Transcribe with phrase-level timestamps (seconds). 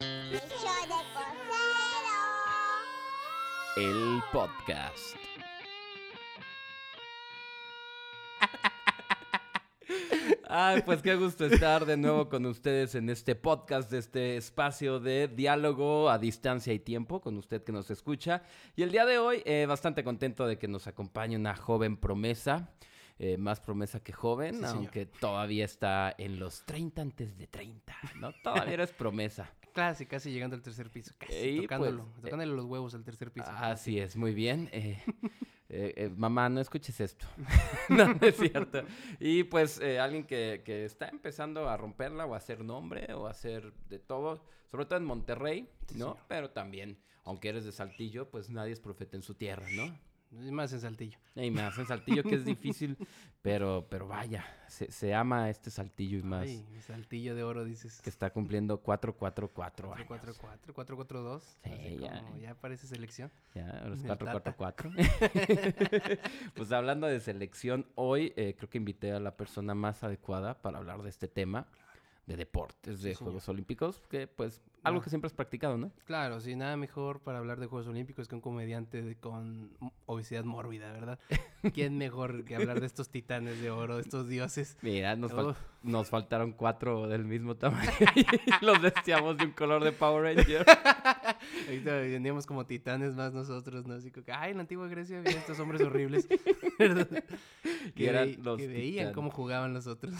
[0.00, 0.70] Yo de cosero.
[3.76, 5.16] El podcast.
[10.48, 15.00] Ay, pues qué gusto estar de nuevo con ustedes en este podcast, de este espacio
[15.00, 18.44] de diálogo a distancia y tiempo con usted que nos escucha.
[18.76, 22.70] Y el día de hoy, eh, bastante contento de que nos acompañe una joven promesa,
[23.18, 24.76] eh, más promesa que joven, Sí, señor.
[24.76, 28.30] aunque todavía está en los 30 antes de 30, ¿no?
[28.44, 29.50] Todavía eres promesa.
[29.78, 31.14] Casi, casi llegando al tercer piso.
[31.16, 32.06] Casi, Y, tocándolo.
[32.06, 33.48] pues, tocándole los huevos al tercer piso.
[33.48, 34.68] Así es, muy bien.
[35.70, 37.26] Eh, eh, eh, mamá, no escuches esto.
[37.90, 38.82] no, no es cierto.
[39.20, 43.26] Y pues eh, alguien que, que está empezando a romperla o a hacer nombre o
[43.26, 46.16] a hacer de todo, sobre todo en Monterrey, ¿no?
[46.26, 49.94] Pero también, aunque eres de Saltillo, pues nadie es profeta en su tierra, ¿no?
[50.30, 51.18] Y más en Saltillo.
[51.34, 52.96] Y me hacen Saltillo que es difícil,
[53.40, 58.00] pero, pero vaya, se, se ama este Saltillo y más Ay, Saltillo de oro, dices.
[58.02, 60.06] que está cumpliendo 444 años.
[60.08, 61.40] 4-4-4, 4-4-2.
[61.40, 62.20] Sí, así ya.
[62.20, 63.30] como ya parece selección.
[63.54, 64.90] Ya, los El 444.
[66.54, 70.78] pues hablando de selección, hoy eh, creo que invité a la persona más adecuada para
[70.78, 71.66] hablar de este tema
[72.26, 73.24] de deportes, de Sí.
[73.24, 75.90] Juegos Olímpicos, que pues algo que siempre has practicado, ¿no?
[76.04, 79.70] Claro, sí, nada mejor para hablar de Juegos Olímpicos que un comediante de- con
[80.06, 81.18] obesidad mórbida, ¿verdad?
[81.74, 84.76] ¿Quién mejor que hablar de estos titanes de oro, de estos dioses?
[84.82, 89.82] Mira, nos, fal- nos faltaron cuatro del mismo tamaño y los vestíamos de un color
[89.84, 90.64] de Power Ranger.
[91.66, 93.94] Ahorita veníamos como titanes más nosotros, ¿no?
[93.94, 96.26] Así como que, ay, en la antigua Grecia había estos hombres horribles.
[97.94, 99.14] que, eran los que veían titanes.
[99.14, 100.14] cómo jugaban los otros.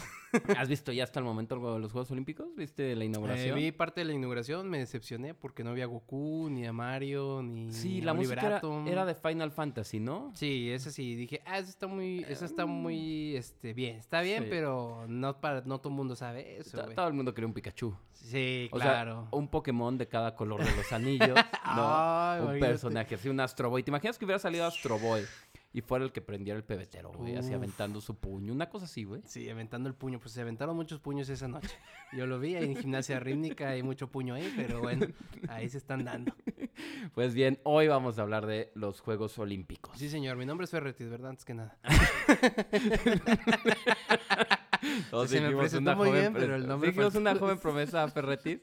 [0.57, 2.47] ¿Has visto ya hasta el momento los Juegos Olímpicos?
[2.55, 3.55] ¿Viste la Eh, inauguración?
[3.57, 7.71] vi parte de la inauguración, me decepcioné porque no había Goku, ni a Mario, ni
[7.71, 10.31] Sí, la Oliver música era, de Final Fantasy, ¿no?
[10.35, 14.43] Sí, ese sí, dije, ah, eso está muy, eso está muy, este, bien, está bien,
[14.43, 14.49] Sí.
[14.49, 16.81] pero no para, no todo el mundo sabe eso.
[16.95, 17.95] Todo el mundo quería un Pikachu.
[18.13, 19.27] Sí, O claro.
[19.29, 21.29] sea, un Pokémon de cada color de los anillos,
[21.75, 21.87] ¿no?
[21.87, 23.83] Ay, un personaje así, un Astro Boy.
[23.83, 25.23] ¿Te imaginas que hubiera salido Astro Boy
[25.71, 27.35] y fuera el que prendiera el pebetero, güey?
[27.35, 29.21] Así aventando su puño, una cosa así, güey.
[29.25, 31.69] Sí, aventando el puño, pues se aventaron muchos puños esa noche.
[32.13, 35.07] Yo lo vi en gimnasia rítmica, hay mucho puño ahí, pero bueno,
[35.47, 36.33] ahí se están dando.
[37.13, 39.97] Pues bien, hoy vamos a hablar de los Juegos Olímpicos.
[39.97, 41.31] Sí, señor, mi nombre es Ferretis, ¿verdad?
[41.31, 41.77] Antes que nada.
[45.11, 48.59] Todos se me una muy joven bien, pero el nombre una joven promesa Ferretis.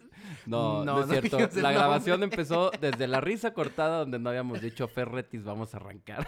[0.46, 1.38] No, no, No, es no cierto.
[1.38, 5.76] el La grabación empezó desde la risa cortada donde no habíamos dicho Ferretis, vamos a
[5.76, 6.26] arrancar.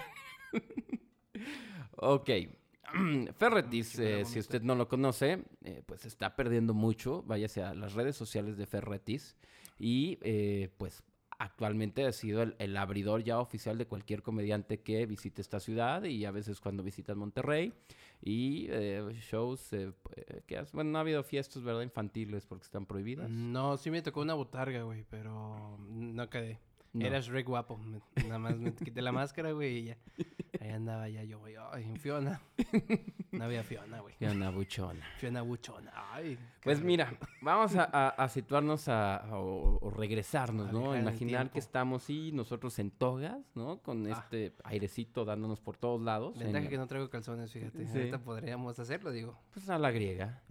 [1.96, 2.30] Ok.
[3.36, 7.22] Ferretis, eh, ¿dónde si usted no lo conoce, eh, pues está perdiendo mucho.
[7.24, 9.36] Váyase a las redes sociales de Ferretis.
[9.78, 11.02] Y eh, pues
[11.40, 16.02] actualmente ha sido el, el abridor ya oficial de cualquier comediante que visite esta ciudad.
[16.04, 17.74] Y a veces cuando visitan Monterrey.
[18.22, 22.64] Y eh, shows eh, eh, que hace- bueno no ha habido fiestas verdad infantiles porque
[22.64, 23.28] están prohibidas.
[23.30, 26.58] No, sí me tocó una botarga, güey, pero no quedé.
[26.98, 27.06] No.
[27.06, 27.78] Eras re guapo.
[28.26, 29.96] nada más me quité la máscara, güey, y ya.
[30.60, 31.54] Ahí andaba ya yo, güey.
[31.72, 32.40] Ay, Fiona.
[33.30, 34.14] No había Fiona, güey.
[34.20, 35.04] Una buchona.
[35.18, 35.92] Fiona buchona.
[36.12, 36.38] Ay.
[36.62, 36.86] Pues rico.
[36.86, 40.96] mira, vamos a, a- a situarnos a, o, o regresarnos, ¿no?
[40.96, 43.78] Imaginar que estamos, sí, nosotros en togas, ¿no?
[43.82, 44.18] Con Ah.
[44.22, 46.38] este airecito dándonos por todos lados.
[46.38, 47.86] Ventaja en- que no traigo calzones, fíjate.
[47.86, 47.98] Sí.
[47.98, 49.38] Ahorita podríamos hacerlo, digo.
[49.52, 50.42] Pues a la griega.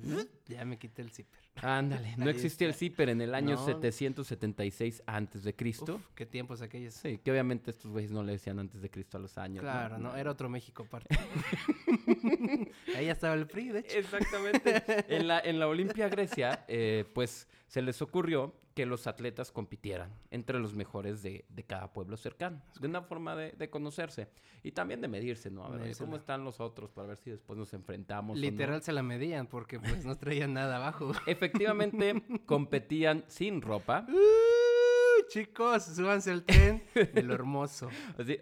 [0.48, 1.42] Ya me quité el zipper.
[1.62, 3.66] Ándale, no existía el zipper en el año No.
[3.66, 6.02] 776 antes de Cristo.
[6.16, 6.94] Qué tiempos aquellos.
[6.94, 9.62] Sí, que obviamente estos güeyes no le decían antes de Cristo a los años.
[9.62, 11.18] Claro, no, era otro México aparte.
[12.96, 13.98] Ahí estaba el PRI, de hecho.
[13.98, 14.84] Exactamente.
[15.08, 20.14] En la, en la Olimpia Grecia, eh, pues se les ocurrió que los atletas compitieran
[20.30, 24.28] entre los mejores de, de cada pueblo cercano, de una forma de, de conocerse
[24.62, 25.66] y también de medirse, ¿no?
[25.66, 28.38] A ver, ¿cómo están los otros para ver si después nos enfrentamos?
[28.38, 28.40] no?
[28.40, 31.12] Literal se la medían porque pues no traían nada abajo.
[31.26, 34.06] Efectivamente, competían sin ropa.
[35.18, 37.90] Uh, chicos, súbanse al tren de lo hermoso.
[38.20, 38.38] así,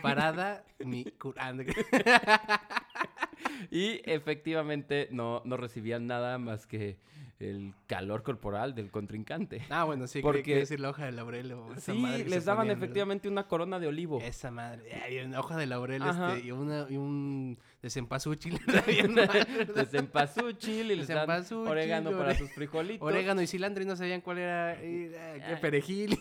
[0.00, 1.64] Parada, mi curanda.
[3.72, 6.98] y efectivamente no, no recibían nada más que
[7.40, 9.62] el calor corporal del contrincante.
[9.70, 12.30] Ah, bueno, sí, Porque- porque decir la hoja de laurel o esa Sí, madre que
[12.30, 12.84] les daban ponían, ¿verdad?
[12.84, 14.20] efectivamente una corona de olivo.
[14.20, 14.92] Esa madre.
[15.04, 18.60] Ay, una hoja de laurel este, y, una, y un desempasuchil.
[18.86, 19.74] bien mal, ¿verdad?
[19.74, 21.28] de cempasúchil y les dan
[21.66, 23.06] orégano para sus frijolitos.
[23.06, 24.76] Orégano y cilantro y no sabían cuál era.
[24.80, 26.18] qué perejil.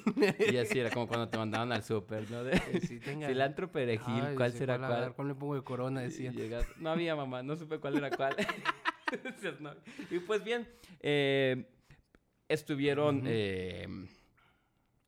[0.51, 2.43] Y así era como cuando te mandaban al súper, ¿no?
[2.45, 2.57] De
[2.87, 5.13] Sí, tenga- cilantro, perejil, Ay, ¿cuál será cuál?
[5.13, 6.01] ¿Cuál le pongo de corona?
[6.01, 6.33] Y Decían.
[6.33, 8.35] llegas- No había, mamá, no supe cuál era cuál.
[10.11, 10.67] Y pues bien,
[10.99, 11.65] eh,
[12.47, 13.87] estuvieron eh,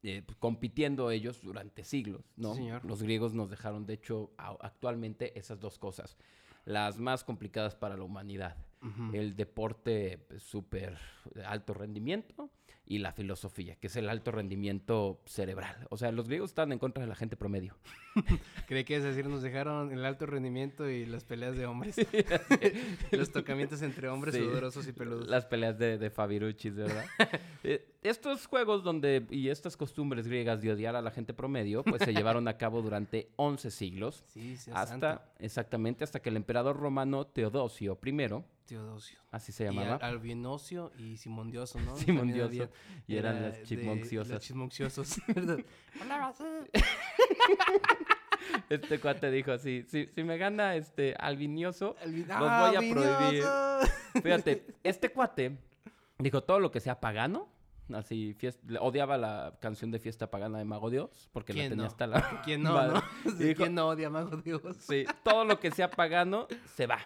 [0.03, 2.53] eh, compitiendo ellos durante siglos, ¿no?
[2.53, 2.85] Sí, señor.
[2.85, 6.17] Los griegos nos dejaron, de hecho, actualmente esas dos cosas,
[6.65, 8.57] las más complicadas para la humanidad.
[9.13, 10.97] El deporte pues, súper
[11.45, 12.49] alto rendimiento
[12.83, 15.85] y la filosofía, que es el alto rendimiento cerebral.
[15.91, 17.77] O sea, los griegos estaban en contra de la gente promedio.
[18.67, 21.95] Creí que es decir, nos dejaron el alto rendimiento y las peleas de hombres.
[23.11, 24.41] Los tocamientos entre hombres Sí.
[24.41, 25.27] sudorosos y peludos.
[25.27, 27.05] Las peleas de, de Fabiruchis, ¿verdad?
[27.63, 32.01] Eh, estos juegos donde y estas costumbres griegas de odiar a la gente promedio, pues
[32.01, 34.23] se llevaron a cabo durante 11 siglos.
[34.29, 34.87] Sí, sí, Hasta,
[35.17, 35.21] santo.
[35.37, 38.27] exactamente, hasta que el emperador romano Teodosio I,
[38.65, 39.19] Teodosio.
[39.29, 41.95] así se Y llamaba, Al- Albinocio y Simondioso, ¿no?
[41.97, 42.71] Simón También había Dioso,
[43.07, 44.31] y eran la- las chismonciosas.
[44.33, 45.59] Los chismonciosos, ¿verdad?
[48.69, 53.43] Este cuate dijo así, si, si me gana este albinioso, Albi- Los voy a prohibir.
[54.23, 55.57] Fíjate, este cuate
[56.17, 57.47] dijo todo lo que sea pagano.
[57.93, 61.69] Así, fies- le- odiaba la canción de fiesta pagana de Mago Dios, porque la ¿Quién
[61.71, 61.87] tenía no?
[61.87, 62.41] hasta la.
[62.43, 62.93] ¿Quién no, madre.
[62.93, 63.03] no?
[63.31, 64.61] Y Sí, dijo, ¿Quién no odia a Mago Dios?
[64.79, 66.99] Sí, todo lo que sea pagano se va.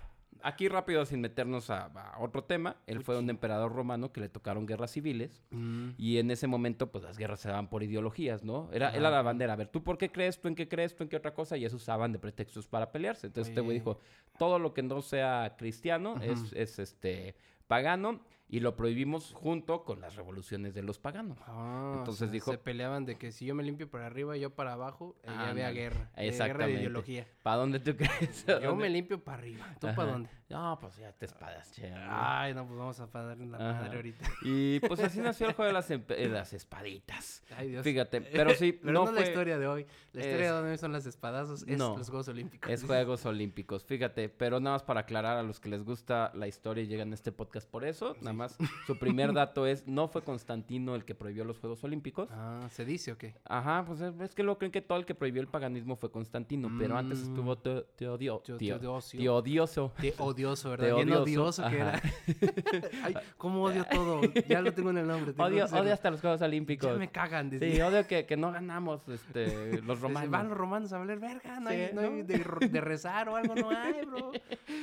[0.44, 4.30] Aquí rápido, sin meternos a, a otro tema, él fue un emperador romano que le
[4.30, 5.42] tocaron guerras civiles.
[5.50, 8.70] Mm, Y en ese momento, pues las guerras se daban por ideologías, ¿no?
[8.72, 8.98] Era, Ajá.
[8.98, 9.54] era la bandera.
[9.54, 10.40] A ver, ¿tú por qué crees?
[10.40, 10.96] ¿Tú en qué crees?
[10.96, 11.58] ¿Tú en qué otra cosa?
[11.58, 13.28] Y eso usaban de pretextos para pelearse.
[13.28, 13.80] Entonces este güey Oye.
[13.80, 14.00] dijo,
[14.38, 17.36] todo lo que no sea cristiano es, es este
[17.68, 21.38] pagano y lo prohibimos junto con las revoluciones de los paganos.
[21.48, 24.38] ah, o Entonces sea, dijo- Se peleaban de que si yo me limpio para arriba
[24.38, 26.12] y yo para abajo, eh, ya había guerra.
[26.16, 26.80] eh, Guerra de Exactamente.
[26.80, 27.28] ideología.
[27.42, 28.48] ¿Para dónde tú crees?
[28.50, 28.84] ¿A Yo dónde?
[28.84, 29.66] me limpio para arriba.
[29.80, 30.30] ¿Tú para dónde?
[30.48, 31.92] No, pues ya te espadas, che.
[31.92, 33.82] Ay, no, pues vamos a darle la Ajá.
[33.82, 34.26] madre ahorita.
[34.44, 37.44] Y pues así nació el juego de las, eh, las espaditas.
[37.58, 37.84] Ay, Dios.
[37.84, 39.22] Fíjate, pero sí, Pero no no, fue...
[39.22, 39.88] la historia de hoy.
[40.14, 41.98] La historia es- de hoy son las espadazos, es No.
[41.98, 42.70] los Juegos Olímpicos.
[42.72, 46.48] Es Juegos Olímpicos, fíjate, pero nada más para aclarar a los que les gusta la
[46.48, 48.56] historia y llegan a este podcast por eso, nada más
[48.88, 52.30] su primer dato es, no fue Constantino el que prohibió los Juegos Olímpicos.
[52.32, 53.36] Ah, ¿se dice o qué?
[53.46, 56.12] Ajá, pues es, es que lo creen que todo el que prohibió el paganismo fue
[56.12, 57.30] Constantino, pero antes Mm.
[57.30, 59.20] estuvo Teo- Teodosio.
[59.20, 59.92] Teodioso.
[60.00, 60.96] Te odioso, ¿verdad?
[60.96, 62.02] Bien odioso, odioso que era.
[63.04, 64.22] Ay, cómo odio todo.
[64.48, 65.34] Ya lo tengo en el nombre.
[65.38, 66.98] Odio, odio hasta los Juegos Ya Olímpicos.
[66.98, 67.50] me cagan.
[67.52, 70.30] Sí, odio que, que no ganamos este, los romanos.
[70.30, 71.60] Van los romanos a valer verga.
[71.60, 72.38] No hay, no hay de
[72.82, 74.32] rezar o algo, no hay, bro.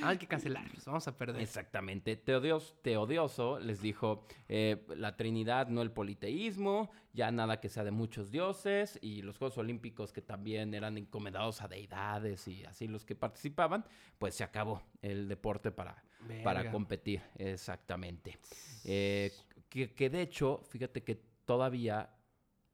[0.02, 0.84] Ah, hay que cancelarlos.
[0.84, 1.40] Vamos a perder.
[1.40, 2.16] Exactamente.
[2.16, 7.91] Teodios, Teodioso les dijo eh, la Trinidad, no el politeísmo, ya nada que sea de
[7.91, 13.05] muchos dioses, y los Juegos Olímpicos que también eran encomendados a deidades y así los
[13.05, 13.85] que participaban,
[14.19, 16.03] pues se acabó el deporte para,
[16.43, 17.23] para competir.
[17.37, 18.38] Exactamente.
[18.85, 19.31] Eh,
[19.69, 22.11] que, que de hecho, fíjate que todavía,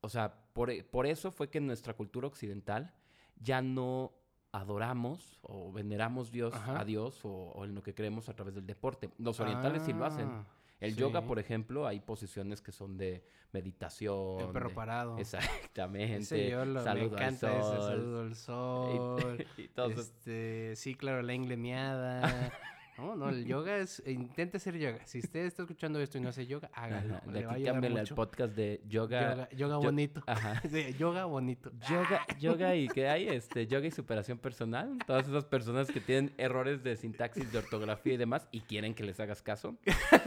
[0.00, 2.94] o sea, por, por eso fue que en nuestra cultura occidental
[3.40, 4.12] ya no
[4.52, 6.80] adoramos o veneramos Dios Ajá.
[6.80, 9.10] a Dios o, o en lo que creemos a través del deporte.
[9.18, 10.44] Los orientales sí lo hacen.
[10.80, 11.26] El yoga, sí.
[11.26, 14.40] por ejemplo, hay posiciones que son de meditación.
[14.40, 15.18] El perro de- parado.
[15.18, 16.18] Exactamente.
[16.18, 19.46] Ese yo lo, me saludo al encanta ese sol, saludo al sol.
[19.56, 22.52] Y, y todos esos- este, sí, claro, la ingle miada.
[22.98, 24.98] No, no, el yoga es, intente hacer yoga.
[25.06, 27.14] Si usted está escuchando esto y no hace yoga, hágalo.
[27.16, 29.30] Ajá, le De a aquí cámbiale al podcast de yoga.
[29.30, 30.22] Yoga, yoga yo- bonito.
[30.26, 30.60] Ajá.
[30.68, 31.70] Sí, yoga bonito.
[31.88, 34.98] Yoga, yoga y qué hay, este, yoga y superación personal.
[35.06, 39.04] Todas esas personas que tienen errores de sintaxis, de ortografía y demás y quieren que
[39.04, 39.76] les hagas caso.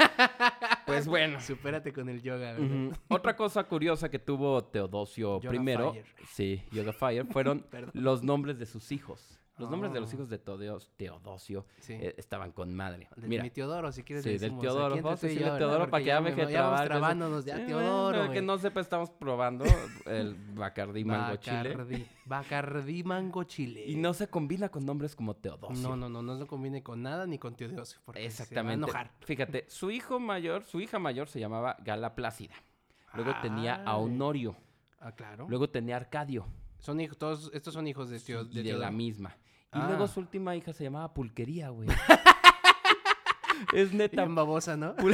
[0.85, 1.39] Pues bueno.
[1.39, 2.55] Supérate con el yoga.
[3.07, 6.05] Otra cosa curiosa que tuvo Teodosio Yoga primero, Fire.
[6.27, 9.39] sí, Yoga Fire, fueron los nombres de sus hijos.
[9.61, 10.15] Los nombres de los Oh.
[10.15, 11.93] hijos de Teodeos- Teodosio Sí.
[11.93, 13.07] eh, estaban con madre.
[13.15, 14.95] De Mira, mi Teodoro, si quieres sí, del Teodoro.
[15.01, 15.27] Vamos a.
[15.27, 16.87] Teodoro para que ya me ya trabar.
[16.87, 19.63] trabándonos, ya, Eh, Teodoro, que no sepa, estamos probando
[20.05, 21.75] el Bacardí Mango Chile.
[22.25, 23.03] Bacardí.
[23.03, 23.83] Mango Chile.
[23.87, 25.87] Y no se combina con nombres como Teodosio.
[25.89, 27.99] No, no, no, no se combine con nada ni con Teodosio.
[28.05, 28.85] Porque Exactamente.
[28.87, 29.11] Se va a enojar.
[29.25, 32.55] Fíjate, su hijo mayor, su hija mayor se llamaba Gala Plácida.
[33.13, 33.97] Luego tenía a.
[33.97, 34.55] Honorio.
[34.99, 35.45] Ah, claro.
[35.49, 36.45] Luego tenía a Arcadio.
[36.79, 38.91] Son hijos, todos estos son hijos de, Teo, y de de la Teodoro.
[39.73, 39.85] Y Ah.
[39.87, 41.87] luego su última hija se llamaba Pulquería, güey.
[43.73, 44.23] es neta.
[44.23, 44.95] Bien babosa, ¿no?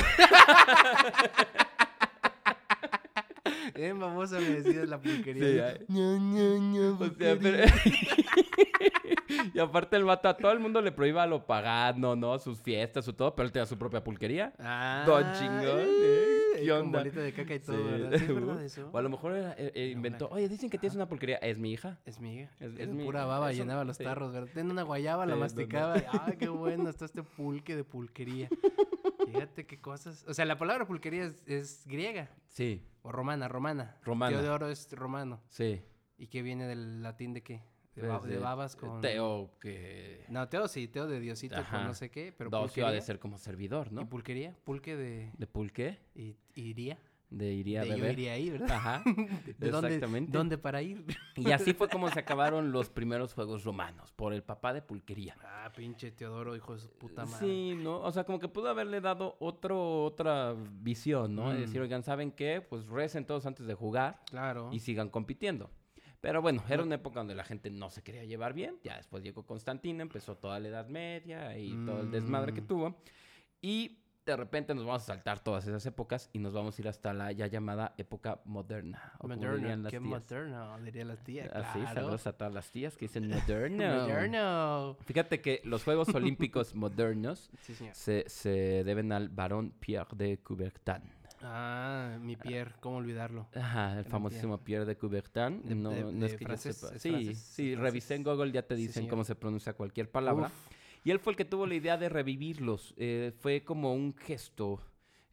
[3.75, 5.73] Bien babosa me decías la pulquería.
[5.77, 5.85] Sí.
[5.89, 7.63] Ña, Ña, Ña, O sea, pero-
[9.53, 12.39] y aparte el vato a todo el mundo le prohíba lo pagano, ¿no?
[12.39, 14.53] Sus fiestas, su todo, pero él tenía su propia pulquería.
[14.59, 16.39] Ah, Don chingón, ¿eh?
[16.63, 16.99] ¿Qué con onda?
[16.99, 17.83] bolita de caca y todo, Sí.
[17.83, 18.17] ¿verdad?
[18.17, 18.89] ¿Sí es verdad eso?
[18.91, 21.37] O a lo mejor era- eh, eh, inventó, oye, dicen que tienes una pulquería.
[21.37, 21.99] Es mi hija.
[22.05, 22.51] Es mi hija.
[22.59, 24.03] Es- Es, es mi- pura baba, eso- llenaba los sí.
[24.03, 24.49] tarros, ¿verdad?
[24.53, 25.39] Ten una guayaba, la Sí, no, no.
[25.45, 25.95] masticaba.
[26.25, 28.49] Ay, qué bueno, está este pulque de pulquería.
[29.25, 30.23] Fíjate qué cosas.
[30.27, 32.29] O sea, la palabra pulquería es, es griega.
[32.47, 33.97] Sí, O romana, romana.
[34.03, 34.37] Romana.
[34.39, 35.41] Teodoro es romano.
[35.49, 35.81] sí.
[36.19, 37.61] ¿Y qué viene del latín de qué?
[38.01, 39.01] De, ba- de babas con...
[39.01, 40.23] Teo que...
[40.29, 41.77] No, Teo sí, Teo de Diosito Ajá.
[41.77, 44.07] con no sé qué, pero Docio ha de ser como servidor, ¿Y ¿no?
[44.07, 44.55] pulquería?
[44.63, 45.31] Pulque de...
[45.37, 45.97] ¿De pulqué?
[46.15, 46.97] y- iría.
[47.29, 48.11] de iría a De yo beber.
[48.13, 48.71] iría ahí, ¿verdad?
[48.71, 49.03] Ajá,
[49.57, 50.31] ¿De exactamente.
[50.31, 51.03] dónde para ir?
[51.35, 55.35] Y así fue como se acabaron los primeros juegos romanos, por el papá de Pulquería.
[55.43, 57.45] Ah, pinche Teodoro, hijo de su puta madre.
[57.45, 57.99] Sí, ¿no?
[58.01, 61.51] O sea, como que pudo haberle dado otro, otra visión, ¿no?
[61.51, 61.83] Es decir, Mm.
[61.83, 62.61] oigan, ¿saben qué?
[62.61, 64.69] Pues recen todos antes de jugar Claro.
[64.71, 65.69] y sigan compitiendo.
[66.21, 68.77] Pero bueno, era una época donde la gente no se quería llevar bien.
[68.83, 72.67] Ya después llegó Constantino, empezó toda la Edad Media y todo el desmadre que Mm.
[72.67, 72.95] tuvo.
[73.61, 76.87] Y de repente nos vamos a saltar todas esas épocas y nos vamos a ir
[76.89, 79.13] hasta la ya llamada época moderna.
[79.23, 80.09] dirían las qué tías.
[80.09, 81.43] moderno, diría la tía.
[81.53, 81.93] Así, claro.
[81.95, 83.77] saludos a todas las tías que dicen moderno.
[84.01, 84.97] Moderno.
[85.05, 91.03] Fíjate que los Juegos Olímpicos modernos Sí, se, se deben al barón Pierre de Coubertin.
[91.43, 93.47] Ah, mi Pierre, ¿cómo olvidarlo?
[93.55, 95.61] Ajá, el famosísimo Pierre de Coubertin.
[95.63, 96.99] De- no, de- no es que francés, yo sepa.
[96.99, 98.23] Sí, francés, sí, revisé en.
[98.23, 99.09] Google, ya te Sí, dicen señor.
[99.11, 100.47] cómo se pronuncia cualquier palabra.
[100.47, 100.53] Uf.
[101.03, 102.93] Y él fue el que tuvo la idea de revivirlos.
[102.97, 104.81] eh, fue como un gesto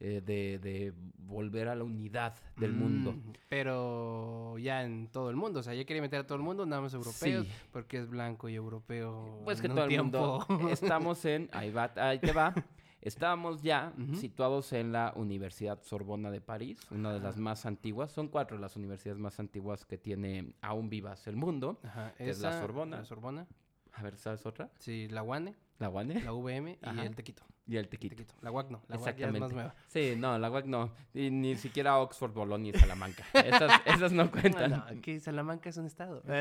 [0.00, 3.12] eh, de, de volver a la unidad del mundo.
[3.12, 6.44] Mm, Pero ya en todo el mundo, o sea, ya quería meter a todo el
[6.44, 7.52] mundo, nada más europeos, Sí.
[7.72, 9.40] porque es blanco y europeo.
[9.44, 10.44] Pues que todo el tiempo.
[10.48, 12.52] mundo estamos en, ahí va, ahí te va.
[13.04, 18.10] Estábamos ya situados en la Universidad Sorbona de París, una de las más antiguas.
[18.10, 21.78] Son cuatro las universidades más antiguas que tiene aún vivas el mundo.
[21.84, 22.96] Ajá, que es la Sorbona.
[22.98, 23.46] La Sorbona,
[23.92, 24.70] A ver, ¿sabes otra?
[24.78, 27.04] sí, la UANE, La UANE la UVM y Ajá.
[27.04, 27.42] el Tequito.
[27.66, 28.16] Y el Tequito.
[28.16, 28.34] Tequito.
[28.42, 29.74] La UAC no, la UAC ya es más nueva.
[29.88, 30.92] Sí, no, la UAC no.
[31.14, 33.24] Y ni siquiera Oxford, Bolonia y Salamanca.
[33.32, 34.70] Esas, esas no cuentan.
[34.70, 36.22] No, no, que Salamanca es un estado.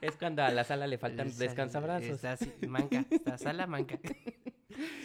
[0.00, 2.10] Es cuando a la sala le faltan Esa- descansabrazos.
[2.10, 3.98] Está así, manca, está Salamanca.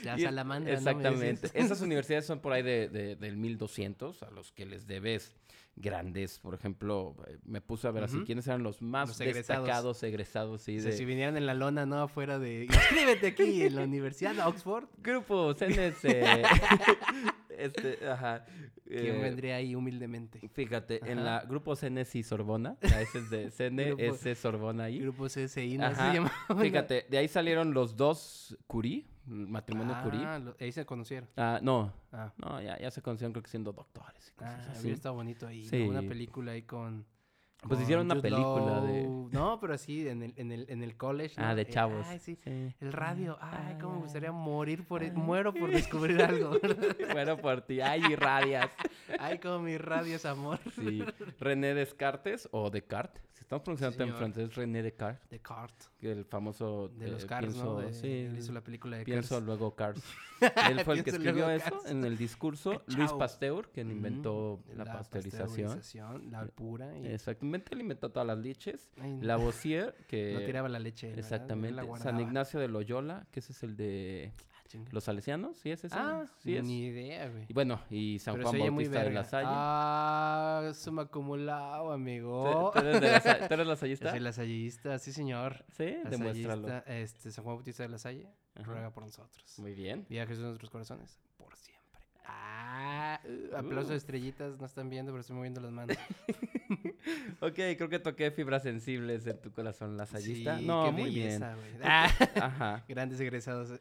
[0.03, 0.44] La.
[0.46, 1.50] Me Exactamente.
[1.53, 5.34] Esas universidades son por ahí de, de- del 1200, a los que les debes
[5.75, 6.39] grandes.
[6.39, 8.25] Por ejemplo, eh, me puse a ver así Ujú.
[8.25, 9.65] quiénes eran los más Los egresados.
[9.65, 10.62] destacados egresados.
[10.62, 10.98] Sí, O sea, de...
[10.98, 12.01] si vinieran en la lona, ¿no?
[12.03, 12.65] Afuera de...
[12.65, 14.86] Inscríbete aquí en la Universidad de Oxford.
[14.98, 16.04] Grupo CNS.
[17.58, 18.46] este, ajá.
[18.88, 20.40] ¿Quién eh, vendría ahí humildemente?
[20.54, 25.00] Fíjate, en la Grupo CNS y Sorbona, a ese es de CNS Sorbona ahí.
[25.00, 25.86] Grupo CSI, ¿no?
[25.86, 26.36] Ajá, se llamaba.
[26.62, 30.22] Fíjate, de ahí salieron los dos Curie, matrimonio Curie.
[30.24, 31.30] Ah, lo- ahí se conocieron.
[31.36, 34.30] Ah, no, Ah, no, ya, ya se conocieron creo que siendo doctores.
[34.30, 34.82] y cosas ah así.
[34.82, 35.66] hubiera estado bonito ahí.
[35.66, 35.82] Sí.
[35.82, 37.06] Una película ahí con...
[37.62, 39.08] Pues hicieron una Jude película de-.
[39.32, 41.34] No, pero así, en el, en el, en el college.
[41.38, 41.56] Ah, ¿no?
[41.56, 42.06] de Eh, chavos.
[42.08, 42.38] Ay, sí.
[42.44, 42.76] Sí.
[42.80, 43.38] El radio.
[43.42, 44.34] Ay, cómo me gustaría Ah.
[44.34, 45.02] morir por...
[45.04, 45.12] e- Ay.
[45.14, 46.52] Muero por descubrir algo.
[47.14, 47.82] Bueno, por ti.
[47.82, 48.70] Ay, irradias.
[49.20, 50.60] Ay, como mi radio es amor.
[50.76, 51.04] Sí.
[51.40, 53.24] René Descartes o Descartes.
[53.34, 55.30] Si estamos pronunciando en francés, René Descartes.
[55.30, 55.90] Descartes.
[56.02, 56.90] El famoso.
[56.90, 57.78] De eh, los Cars, pienso, ¿no?
[57.80, 58.08] De- Sí.
[58.08, 59.46] él hizo la película de Pienso Cars.
[59.46, 60.04] luego Cars.
[60.70, 61.90] Él fue el que escribió eso Cars.
[61.92, 62.84] en el discurso.
[62.88, 63.12] Luis.
[63.14, 65.48] Pasteur, quien inventó Mm, la, pasteurización.
[65.68, 66.98] pasteurización, la pura.
[66.98, 68.92] Y Exactamente, él inventó todas las leches.
[69.00, 70.34] Ay, Lavoisier, que...
[70.40, 71.14] no tiraba la leche.
[71.18, 71.82] Exactamente.
[71.98, 72.20] San.
[72.20, 74.32] Ignacio de Loyola, que ese es el de
[74.78, 75.96] Ah, los salesianos, ¿sí es ese?
[75.98, 76.64] Ah, sí es.
[76.66, 77.46] ni idea, güey.
[77.48, 79.24] Y bueno, y San Pero Juan Bautista de la.
[79.24, 79.48] Salle.
[79.50, 82.72] Ah, suma acumulado, amigo.
[82.74, 84.10] ¿Tú, tú eres de la Sa- ¿tú eres lasallista?
[84.12, 85.64] Soy lasallista, sí, señor.
[85.78, 86.68] Sí, demuéstralo.
[86.88, 88.64] Este, San Juan Bautista de la Salle, Ajá.
[88.66, 89.60] ruega por nosotros.
[89.60, 90.06] Muy bien.
[90.10, 91.75] Viva Jesús en nuestros corazones, por siempre.
[92.27, 93.98] Ah, uh, aplauso de Uh.
[93.98, 95.98] estrellitas, no están viendo, pero estoy moviendo las manos.
[97.39, 100.58] Ok, creo que toqué fibras sensibles en tu corazón lasallista.
[100.58, 101.82] Sí, no, qué muy belleza, bien.
[101.84, 102.10] Ah,
[102.41, 102.84] Ajá.
[102.88, 103.79] grandes egresados.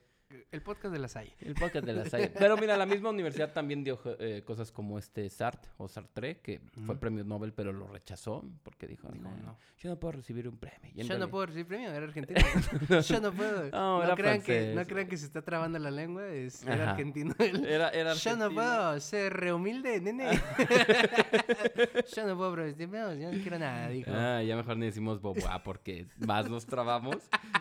[0.51, 1.35] El podcast de la Salle.
[1.41, 2.31] El podcast de la Salle.
[2.39, 6.61] Pero mira, la misma universidad también dio eh, cosas como este Sartre o Sartre, que
[6.87, 9.59] fue premio Nobel, pero lo rechazó porque dijo, Dijo, no, no.
[9.79, 10.91] yo no puedo recibir un premio.
[10.95, 12.41] Yo no puedo recibir premio, era argentino.
[13.09, 13.71] Yo no puedo.
[13.71, 16.93] No, No, era crean que, no crean que se está trabando la lengua, es, era
[16.93, 17.35] argentino.
[17.39, 17.65] él.
[17.67, 20.31] Era, era Yo no puedo ser re humilde, nene.
[22.15, 24.11] yo no puedo premios, yo no quiero nada, dijo.
[24.13, 27.17] Ah, ya mejor ni decimos boboá porque más nos trabamos.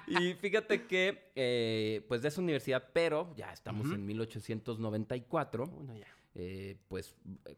[0.08, 2.63] Y fíjate que, eh, pues de esa universidad,
[2.94, 6.08] pero ya estamos en 1894, Uno ya.
[6.36, 7.16] eh, pues
[7.46, 7.56] eh,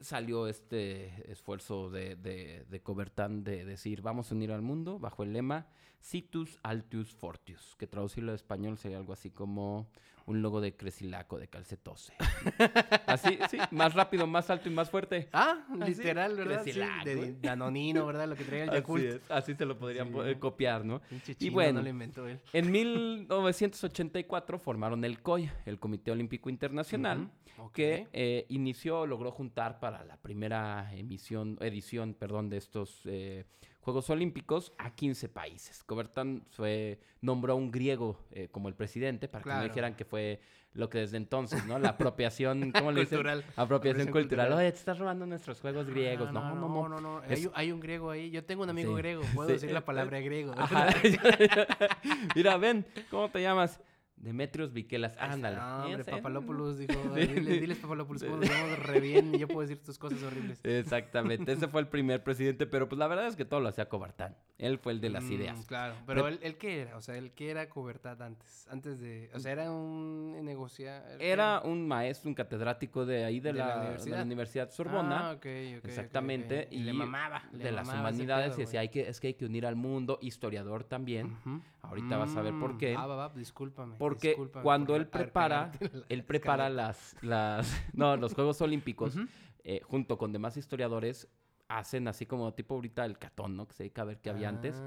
[0.00, 5.22] salió este esfuerzo de, de, de Cobertán de decir, vamos a unir al mundo bajo
[5.22, 5.66] el lema
[6.00, 9.88] Situs Altius Fortius, que traducirlo al español sería algo así como
[10.26, 12.12] un logo de Cresilaco de calcetose.
[13.06, 15.28] así, sí, más rápido, más alto y más fuerte.
[15.32, 16.58] Ah, Así, literal, ¿verdad?
[16.64, 17.32] Sí, Cresilac, de.
[17.40, 18.28] Danonino, ¿verdad?
[18.28, 19.04] Lo que traía el Así, Yakult.
[19.04, 20.18] es, así se lo podrían Sí.
[20.24, 21.00] eh, copiar, ¿no?
[21.38, 21.78] Y bueno.
[21.78, 22.38] no lo inventó él.
[22.52, 27.30] En 1984 formaron el COI, el Comité Olímpico Internacional,
[27.72, 33.44] que eh, inició, logró juntar para la primera emisión, edición, perdón, de estos eh,
[33.88, 35.82] Juegos Olímpicos a 15 países.
[35.82, 40.04] Cobertán fue, nombró a un griego eh, como el presidente para que no dijeran que
[40.04, 40.40] fue
[40.74, 41.78] lo que desde entonces, ¿no?
[41.78, 43.16] La apropiación, ¿cómo le dicen?
[43.16, 43.38] Cultural.
[43.56, 44.46] Apropiación Apropiación cultural.
[44.48, 44.52] cultural.
[44.52, 46.28] Oye, te estás robando nuestros juegos griegos.
[46.28, 46.88] Ah, No, no, no.
[46.90, 47.22] no, no.
[47.24, 48.30] Es- Hay, un- hay un griego ahí.
[48.30, 48.98] Yo tengo un amigo Sí.
[48.98, 49.22] griego.
[49.34, 50.52] Puedo Sí, decir la palabra griego.
[50.54, 50.88] Ajá.
[52.36, 53.80] Mira, ven, ¿cómo te llamas?
[54.20, 55.56] Demetrios Vikelas, ándale.
[55.56, 56.04] No, hombre.
[56.04, 59.98] Papalopoulos dijo, diles, diles Papalopoulos, cómo nos llevamos re bien y yo puedo decir tus
[59.98, 60.60] cosas horribles.
[60.64, 63.88] Exactamente, ese fue el primer presidente, pero pues la verdad es que todo lo hacía
[63.88, 64.36] Cobartán.
[64.58, 65.64] Él fue el de las Mm, ideas.
[65.66, 68.98] Claro, pero Pre- él, él qué era, o sea, él qué era Cobertad antes, antes
[68.98, 71.22] de, o sea, era un negociador.
[71.22, 74.68] Era un maestro, un catedrático de ahí de, De la, la de la universidad.
[74.70, 75.28] Sorbona.
[75.30, 75.46] Ah, ok,
[75.78, 76.62] ok, Exactamente.
[76.66, 76.72] ok.
[76.72, 77.44] Y le mamaba.
[77.52, 79.64] le de las mamaba humanidades pedo, y decía, hay que, es que hay que unir
[79.64, 81.36] al mundo, historiador también.
[81.82, 82.94] Ahorita vas a ver por Mm, qué.
[82.98, 83.94] Ah, va, va, discúlpame.
[83.96, 85.70] Porque discúlpame cuando por él prepara,
[86.08, 89.16] él prepara las, las, no, los Juegos Olímpicos,
[89.62, 91.28] eh, junto con demás historiadores,
[91.68, 93.66] hacen así como tipo ahorita el catón, ¿no?
[93.68, 94.82] Que se dedica a ver qué había antes.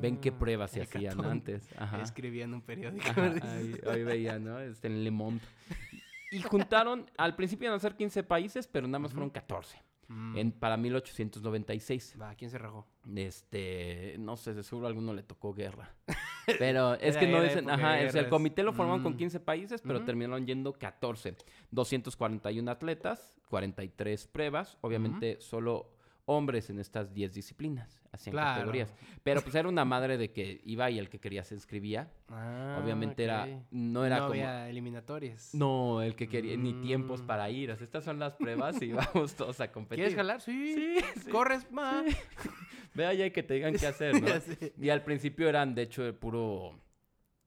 [0.00, 1.32] Ven qué Ah, pruebas se hacían Catón.
[1.32, 1.68] antes.
[1.78, 2.02] Ajá.
[2.02, 3.06] Escribía en un periódico.
[3.08, 4.60] Ajá, ahí, ahí veía, ¿no?
[4.60, 5.40] Este, en Le Monde.
[6.32, 9.80] Y juntaron, al principio iban a ser 15 países, pero nada más fueron 14.
[10.08, 10.36] Mm.
[10.36, 12.16] En, para 1896.
[12.20, 12.84] Va, ¿quién se rajó?
[13.14, 15.94] Este, no sé, seguro a alguno le tocó guerra.
[16.58, 19.16] Pero es que no dicen, ajá, el comité lo formaron con Mm.
[19.18, 21.36] 15 países, pero terminaron yendo 14.
[21.72, 25.90] 241 atletas, 43 pruebas, obviamente solo
[26.26, 28.54] hombres en estas 10 disciplinas, hacían Claro.
[28.54, 28.92] categorías.
[29.22, 32.10] Pero pues era una madre de que iba y el que quería se inscribía.
[32.28, 34.32] Ah, obviamente era, no era no como...
[34.34, 35.54] había eliminatorias.
[35.54, 37.26] No, el que quería, ni tiempos Mm.
[37.26, 37.70] para ir.
[37.70, 38.92] O sea, estas son las pruebas y
[39.24, 40.04] vamos todos a competir.
[40.04, 40.40] ¿Quieres jalar?
[40.40, 40.74] Sí.
[40.74, 41.30] Sí, sí.
[41.30, 41.70] ¿Corres?
[41.70, 42.04] Ma.
[42.94, 44.26] Ve allá y que te digan qué hacer, ¿no?
[44.26, 44.40] Ya.
[44.80, 46.74] Y al principio eran, de hecho, el puro.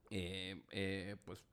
[0.09, 1.43] Eh, eh, pues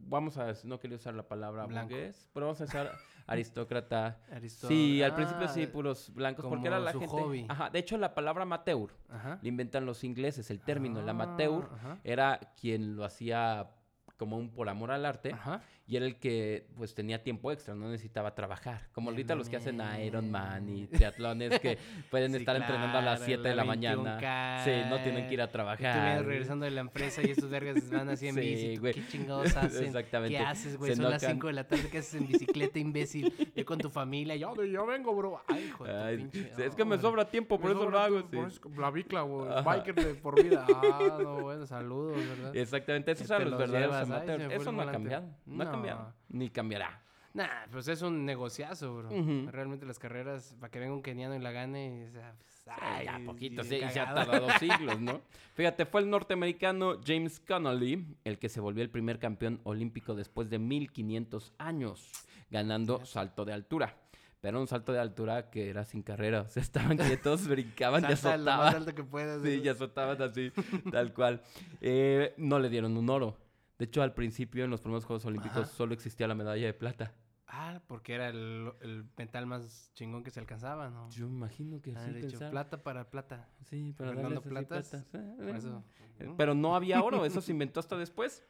[0.00, 0.52] vamos a.
[0.64, 1.94] No quería usar la palabra Blanco.
[1.94, 2.92] burgués, pero vamos a usar
[3.26, 4.18] aristócrata.
[4.48, 7.14] Sí, al principio sí, Ah, puros blancos, porque era la su gente.
[7.14, 7.46] hobby.
[7.48, 9.38] Ajá, de hecho, la palabra amateur Ajá.
[9.40, 10.50] la inventan los ingleses.
[10.50, 11.98] El término, el amateur, Ah, ajá.
[12.04, 13.70] era quien lo hacía
[14.16, 15.62] como un por amor al arte Ajá.
[15.90, 18.86] Y era el que pues tenía tiempo extra, no necesitaba trabajar.
[18.92, 21.78] Como ahorita los que hacen Ironman y triatlones que
[22.12, 24.18] pueden Sí, estar entrenando a las claro, 7 de la mañana.
[24.20, 24.64] 21K.
[24.64, 26.02] Sí, no tienen que ir a tú trabajar.
[26.04, 28.76] vienes regresando de la empresa y estos vergas van así en Sí, bici.
[28.76, 28.82] ¿tú.
[28.84, 29.84] ¿Qué chingados hacen?
[29.86, 30.38] Exactamente.
[30.38, 30.92] ¿Qué haces, güey?
[30.92, 31.36] Se Son las enojan.
[31.38, 31.88] 5 de la tarde.
[31.90, 33.52] ¿Qué haces en bicicleta, imbécil?
[33.56, 34.36] Yo con tu familia.
[34.36, 35.42] Yo, yo vengo, bro.
[35.48, 36.66] Ay, hijo de tu Ay, pinche...
[36.66, 38.20] es que me sobra tiempo, por me eso lo hago.
[38.30, 38.60] sí.
[38.78, 39.48] La bicla, güey.
[39.64, 40.64] Biker de por vida.
[40.68, 42.56] Ah, no, bueno, saludos, ¿verdad?
[42.56, 44.52] Exactamente, esos Que te los verdaderos amateurs.
[44.52, 45.26] Eso no ha cambiado.
[45.46, 45.79] No, ha No.
[45.82, 46.14] Cambiado.
[46.28, 47.02] Ni cambiará.
[47.32, 49.08] Nah, pues es un negociazo, bro.
[49.50, 53.04] Realmente las carreras, para que venga un keniano y la gane, o sea, pues, Ay,
[53.04, 55.20] ya poquito, sí, se ha tardado siglos, ¿no?
[55.54, 60.50] Fíjate, fue el norteamericano James Connolly el que se volvió el primer campeón olímpico después
[60.50, 62.10] de 1500 años,
[62.50, 63.96] ganando salto de altura.
[64.40, 68.16] Pero un salto de altura que era sin carrera, o sea, estaban quietos, brincaban y
[68.16, 68.74] Salta lo más azotaban.
[68.76, 69.42] alto que puedas.
[69.42, 70.50] Sí, y azotaban así,
[70.90, 71.42] tal cual.
[71.80, 73.36] Eh, no le dieron un oro.
[73.80, 75.66] De hecho, al principio, en los primeros Juegos Olímpicos, Ajá.
[75.72, 77.14] solo existía la medalla de plata.
[77.46, 81.08] Ah, porque era el, el metal más chingón que se alcanzaba, ¿no?
[81.10, 83.48] Yo imagino que Ah, sí de hecho, plata para plata.
[83.64, 85.04] Sí, para así Platas, platas.
[85.36, 85.84] Por eso.
[86.20, 86.32] Eh.
[86.36, 88.44] Pero no había oro, eso se inventó hasta después.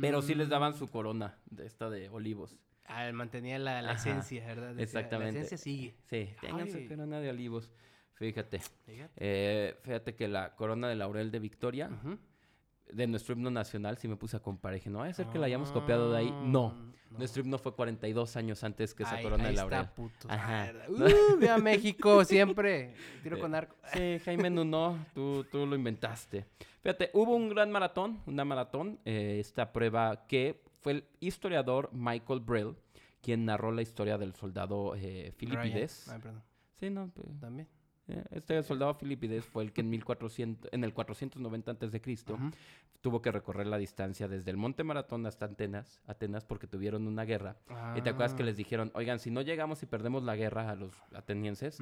[0.00, 0.76] Pero sí les daban Mm.
[0.76, 2.58] su corona de esta de olivos.
[2.84, 4.70] Ah, mantenía la, la esencia, ¿verdad?
[4.74, 5.34] Decía, exactamente.
[5.38, 5.94] La esencia sigue.
[6.10, 7.70] Sí, tengan su corona de olivos.
[8.14, 8.58] Fíjate.
[8.84, 9.12] Fíjate.
[9.16, 12.18] Eh, fíjate que la corona de laurel de Victoria, Ujú.
[12.92, 14.74] De nuestro himno nacional, si me puse a comparar.
[14.76, 16.30] Dije, no vaya a ser que la hayamos copiado de ahí.
[16.44, 16.74] No.
[16.74, 17.18] Ah, no.
[17.18, 19.80] Nuestro himno fue 42 años antes que esa corona ahí de laurel.
[19.80, 20.28] Está, puto.
[20.30, 20.72] Ajá.
[20.88, 22.94] Uh, viva México, siempre.
[23.22, 23.76] Tiro con arco.
[23.92, 26.46] Sí, Jaime Nuno, tú, tú lo inventaste.
[26.82, 32.40] Fíjate, hubo un gran maratón, una maratón, eh, esta prueba que fue el historiador Michael
[32.40, 32.76] Brill
[33.20, 36.08] quien narró la historia del soldado eh, Filipides.
[36.08, 36.42] Ay, perdón.
[36.78, 37.68] Sí, no, pues, También.
[38.30, 42.50] Este soldado Filipides fue el que en 1400, en el 490 antes de Cristo Ujú.
[43.00, 47.24] tuvo que recorrer la distancia desde el Monte Maratón hasta Atenas, Atenas porque tuvieron una
[47.24, 47.56] guerra.
[47.96, 48.46] Y te acuerdas que Ah.
[48.46, 51.78] les dijeron, oigan, si no llegamos y perdemos la guerra a los atenienses,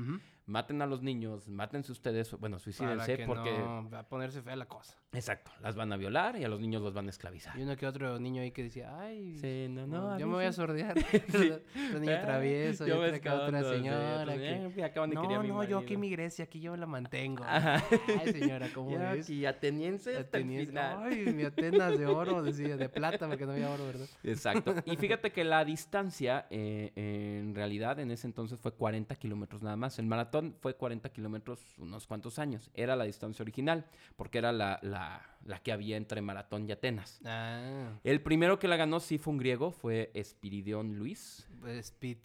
[0.47, 3.57] maten a los niños, mátense ustedes, bueno, suicídense que porque...
[3.59, 4.97] no va a ponerse fea la cosa.
[5.13, 7.57] Exacto, las van a violar y a los niños los van a esclavizar.
[7.59, 10.19] Y uno que otro niño ahí que decía, ay, Sí, no, no.
[10.19, 10.99] yo me voy a sordear.
[11.01, 11.07] Sí.
[11.89, 14.35] Otro niño travieso, y yo me otra, que otra sí, señora.
[14.37, 16.01] que, acaban y no, mi no, yo aquí marido".
[16.01, 17.45] mi Grecia, aquí yo la mantengo.
[17.45, 17.85] Ajá.
[18.21, 19.25] Ay, señora, ¿cómo Yo es?
[19.27, 20.79] aquí ateniense Ateniense.
[20.79, 24.07] Ay, mi Atenas de oro, decía, de plata, porque no había oro, ¿verdad?
[24.23, 24.75] Exacto.
[24.87, 29.77] Y fíjate que la distancia, eh, en realidad, en ese entonces fue 40 kilómetros nada
[29.77, 29.99] más.
[29.99, 32.71] El maratón fue 40 kilómetros unos cuantos años.
[32.75, 33.85] Era la distancia original,
[34.17, 37.21] porque era la, la, la que había entre Maratón y Atenas.
[37.25, 41.47] Ah, El primero que la ganó sí fue un griego, fue Espiridión Luis.
[41.61, 42.19] pues speed.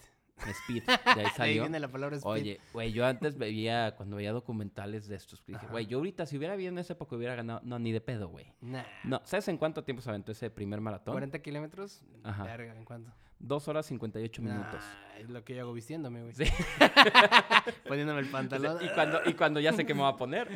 [0.49, 1.61] Speed, de ahí Ahí salió.
[1.63, 2.31] viene la palabra speed.
[2.31, 6.37] Oye, güey, yo antes veía, cuando veía documentales de estos, dije, güey, yo ahorita si
[6.37, 8.53] hubiera vivido en esa época hubiera ganado, no, ni de pedo, güey.
[8.61, 8.83] Nah.
[9.03, 11.13] No, ¿sabes en cuánto tiempo se aventó ese primer maratón?
[11.13, 12.43] 40 kilómetros, Ajá.
[12.43, 13.11] verga, ¿en cuánto?
[13.43, 14.79] Dos horas 58 minutos.
[14.83, 16.35] Nah, es lo que yo hago vistiéndome, güey.
[16.35, 16.43] Sí.
[17.87, 18.77] Poniéndome el pantalón.
[18.83, 20.47] Y cuando, y cuando ya sé que me va a poner.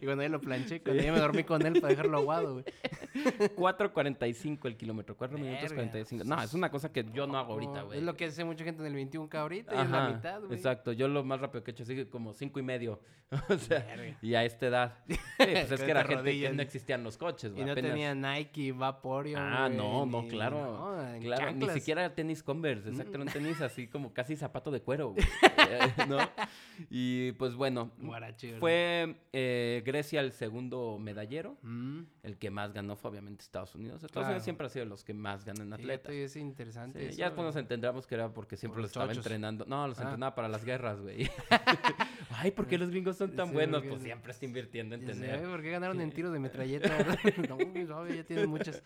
[0.00, 2.64] y cuando ya lo planché, cuando ya me dormí con él para dejarlo aguado, güey.
[3.56, 6.24] 4.45 el kilómetro, 4 minutos Verga, 45.
[6.24, 7.98] No, es una cosa que yo no hago ahorita, No, güey.
[7.98, 10.54] Es lo que hace mucha gente en el 21K ahorita y es la mitad, güey.
[10.54, 13.00] Exacto, yo lo más rápido que he hecho así como cinco y medio.
[13.48, 14.16] o sea, Verga.
[14.22, 14.94] y a esta edad.
[15.38, 17.66] Sí, pues es que era gente que no existían los coches, Y güey.
[17.66, 20.56] no apenas- tenía Nike, Vaporeon, Ah, no, no, claro.
[20.96, 23.20] no, en claro, ni siquiera tenis Converse, exacto, Mm.
[23.22, 25.26] un tenis así como casi zapato de cuero, güey,
[26.08, 26.16] ¿no?
[26.88, 27.90] Y pues bueno,
[28.60, 31.56] fue eh, Grecia el segundo medallero.
[31.62, 33.96] Mm, El que más ganó fue obviamente Estados Unidos.
[33.96, 34.26] Estados Claro.
[34.28, 36.06] Unidos siempre ha sido los que más ganan atletas.
[36.12, 36.98] fíjate, es interesante.
[37.00, 37.62] Sí, eso, ya después nos güey.
[37.64, 39.64] entenderemos que era porque siempre Por los los estaba entrenando.
[39.66, 40.02] No, los Ah.
[40.02, 41.28] entrenaba para las guerras, güey.
[42.30, 43.78] Ay, ¿por qué los gringos son tan Sí, buenos?
[43.80, 45.46] porque- Pues siempre está invirtiendo en Ya sé, tener.
[45.48, 46.88] ¿por qué ganaron en tiros de metralleta?
[47.88, 48.82] no, ya tienen muchas.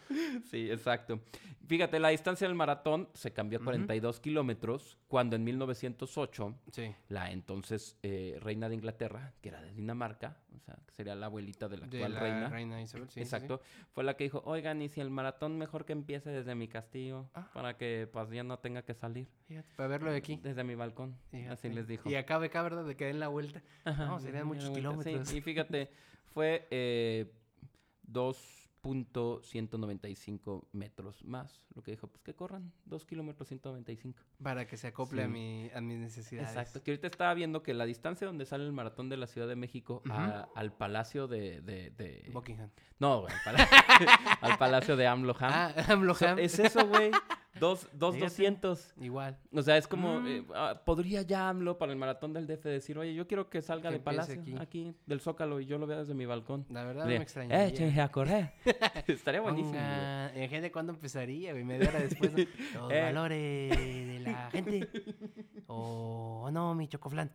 [0.51, 1.21] Sí, exacto.
[1.67, 3.67] Fíjate, la distancia del maratón se cambió a Ujú.
[3.67, 6.95] 42 kilómetros cuando en 1908 Sí.
[7.09, 11.27] la entonces eh, reina de Inglaterra, que era de Dinamarca, o sea, que sería la
[11.27, 12.49] abuelita de la De actual la reina.
[12.49, 13.21] reina Isabel, sí, sí, sí.
[13.21, 13.61] Exacto.
[13.93, 17.29] Fue la que dijo, oigan, y si el maratón mejor que empiece desde mi castillo,
[17.35, 17.51] Ah.
[17.55, 19.29] para que pues ya no tenga que salir.
[19.49, 20.37] Fíjate, para verlo de aquí.
[20.43, 21.17] Desde mi balcón.
[21.51, 22.09] Así les dijo.
[22.09, 22.85] Y acabe acá, ¿verdad?
[22.85, 23.63] De que den la vuelta.
[23.85, 25.33] Ajá, No, serían sí, muchos sí, kilómetros.
[25.33, 25.91] y fíjate,
[26.33, 27.33] fue eh,
[28.83, 31.65] 2.195 metros más.
[31.75, 34.19] Lo que dijo, pues que corran 2 kilómetros 195.
[34.43, 35.33] Para que se acople a, Sí.
[35.33, 36.49] mi, a mis necesidades.
[36.51, 36.83] Exacto.
[36.83, 39.57] Que ahorita estaba viendo que la distancia donde sale el maratón de la Ciudad de
[39.57, 41.61] México a- al palacio de...
[41.61, 42.71] de, de- Buckingham.
[42.99, 43.69] No, güey, al, pala-
[44.41, 45.51] al palacio de AMLO Ham.
[45.53, 46.39] Ah, AMLO O sea, Ham.
[46.39, 47.11] es eso, güey.
[47.59, 48.21] Dos, dos Fíjate.
[48.31, 48.95] doscientos.
[49.01, 49.37] Igual.
[49.53, 50.27] O sea, es como, Mm.
[50.29, 53.61] eh, ah, podría ya AMLO para el maratón del DF decir, oye, yo quiero que
[53.61, 54.55] salga Que de Palacio, aquí.
[54.61, 54.95] aquí.
[55.07, 56.65] del Zócalo, y yo lo vea desde mi balcón.
[56.71, 57.67] La verdad Diría, me extrañaría.
[57.67, 58.53] Échense a correr.
[59.09, 59.75] Estaría buenísimo.
[59.79, 61.65] ¿En gente cuándo empezaría, güey?
[61.65, 62.33] Media hora después.
[62.33, 62.39] ¿no?
[62.83, 63.03] Los Eh.
[63.03, 64.89] valores de la gente.
[65.67, 67.31] O no, mi chocoflan.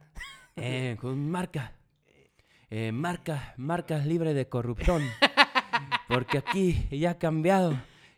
[0.55, 1.73] Eh, con marca.
[2.69, 5.03] Eh, marca, marcas libre de corrupción.
[6.07, 7.73] Porque aquí ya ha cambiado.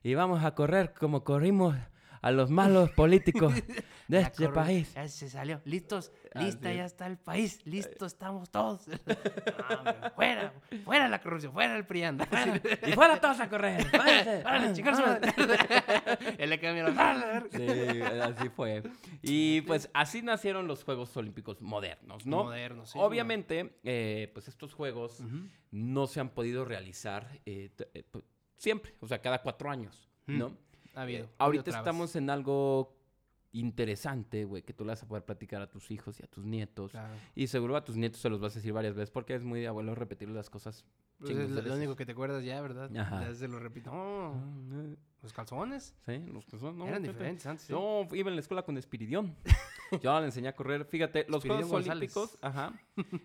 [0.08, 1.76] Y vamos a correr como corrimos
[2.22, 3.54] a los malos políticos
[4.08, 4.94] de este país.
[4.94, 5.60] Ya se salió.
[5.66, 6.14] Listos.
[6.34, 6.78] Así Lista, es.
[6.78, 7.60] ya está el país.
[7.66, 8.88] Listo, estamos todos.
[8.88, 10.54] No, fuera.
[10.86, 11.52] Fuera la corrupción.
[11.52, 12.20] Fuera el PRIAN.
[12.20, 12.62] Fuera.
[12.88, 13.86] Y fuera todos a correr.
[13.92, 14.44] váyanse.
[14.46, 14.82] ¡Órale,
[16.98, 17.50] a ver!
[17.52, 18.84] Sí, así fue.
[19.22, 22.46] Y pues así nacieron los Juegos Olímpicos modernos, ¿no?
[22.46, 25.22] Modernos, sí, Obviamente, eh, pues estos Juegos
[25.72, 28.06] no se han podido realizar eh, eh,
[28.58, 30.38] siempre, o sea, cada cuatro años, Mm.
[30.40, 30.52] ¿no?
[30.96, 31.26] Ha habido.
[31.26, 32.94] Eh, ha habido ahorita estamos en algo
[33.54, 36.44] interesante, güey, que tú le vas a poder platicar a tus hijos y a tus
[36.46, 36.92] nietos.
[36.92, 37.14] Claro.
[37.36, 39.62] Y seguro a tus nietos se los vas a decir varias veces porque es muy
[39.62, 40.86] de abuelo repetir las cosas.
[41.20, 41.78] Pues es lo, lo veces.
[41.78, 42.96] único que te acuerdas ya, ¿verdad?
[42.98, 43.22] Ajá.
[43.30, 43.92] Ya se lo repito.
[43.92, 47.66] No, los calzones Sí, los son, no, eran diferentes antes.
[47.68, 47.74] ¿sí?
[47.74, 49.36] Yo iba en la escuela con Espiridión.
[50.04, 50.86] Yo le enseñé a correr.
[50.86, 52.16] Fíjate, los Espiridión Juegos González.
[52.18, 52.74] Olímpicos, ajá,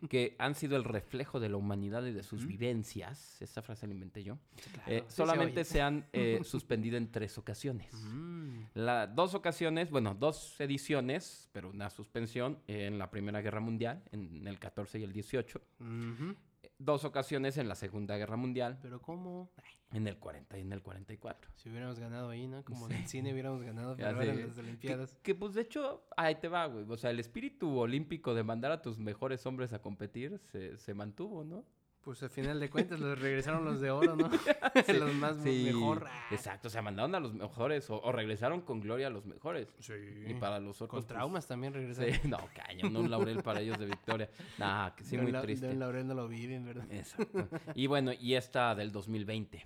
[0.08, 3.42] que han sido el reflejo de la humanidad y de sus vivencias.
[3.42, 4.38] Esa frase la inventé yo.
[4.72, 7.92] Claro, eh, sí solamente se, han eh, suspendido en tres ocasiones.
[7.94, 14.02] Mm, La, dos ocasiones, bueno, dos ediciones, pero una suspensión en la Primera Guerra Mundial,
[14.12, 15.60] en el 14 y el 18.
[15.80, 16.36] ujú.
[16.78, 19.50] Dos ocasiones en la Segunda Guerra Mundial, Pero ¿cómo?
[19.92, 21.50] En el 40 y en el 44.
[21.56, 22.64] Si hubiéramos ganado ahí, ¿no?
[22.64, 22.94] Como Sí.
[22.94, 25.12] en el cine hubiéramos ganado, pero ahora en las Olimpiadas.
[25.14, 26.84] Que, que, pues de hecho, ahí te va, güey.
[26.88, 30.94] O sea, el espíritu olímpico de mandar a tus mejores hombres a competir se, se
[30.94, 31.64] mantuvo, ¿no?
[32.04, 34.28] Pues al final de cuentas los regresaron los de oro, ¿no?
[34.98, 36.06] los más Sí, mejor.
[36.32, 39.68] Exacto, o sea, mandaron a los mejores o, o regresaron con gloria a los mejores.
[39.78, 39.92] Sí.
[40.26, 40.88] Y para los otros.
[40.90, 42.12] Con pues, traumas también regresaron.
[42.14, 44.28] Sí, no, caño, no un laurel para ellos de victoria.
[44.58, 45.68] Nah, que sí, muy La- triste.
[45.68, 46.86] Don Laurel no lo viven, ¿verdad?
[46.90, 47.48] Exacto.
[47.76, 49.64] Y bueno, y esta del 2020.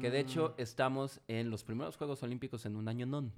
[0.00, 0.60] Que de hecho Mm.
[0.60, 3.32] estamos en los primeros Juegos Olímpicos en un año non.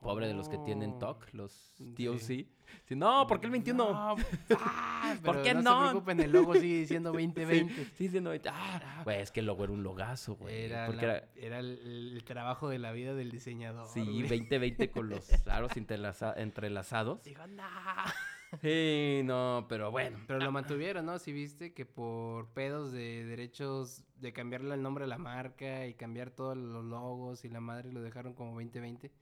[0.00, 0.98] Pobre de los que tienen Oh.
[0.98, 1.94] TOC, los Sí.
[1.94, 2.18] TOC.
[2.84, 3.84] Sí, no, ¿por qué el 21?
[3.84, 4.16] No,
[4.58, 5.62] ah, ¿Por pero qué no?
[5.62, 5.80] no?
[5.82, 7.84] se preocupen, el logo sigue diciendo 2020.
[7.96, 10.64] Sí, sí, no, ah, güey, es que el logo era un logazo, güey.
[10.64, 13.88] Era, porque la- era, era el, el trabajo de la vida del diseñador.
[13.88, 14.22] sí, güey.
[14.22, 17.22] 2020 con los aros entrelaza- entrelazados.
[17.24, 18.06] Dijo, "Nah".
[18.60, 20.18] Sí, no, pero bueno.
[20.26, 21.20] Pero lo mantuvieron, ¿no?
[21.20, 25.94] Si viste que por pedos de derechos de cambiarle el nombre a la marca y
[25.94, 29.12] cambiar todos los logos y la madre lo dejaron como 2020,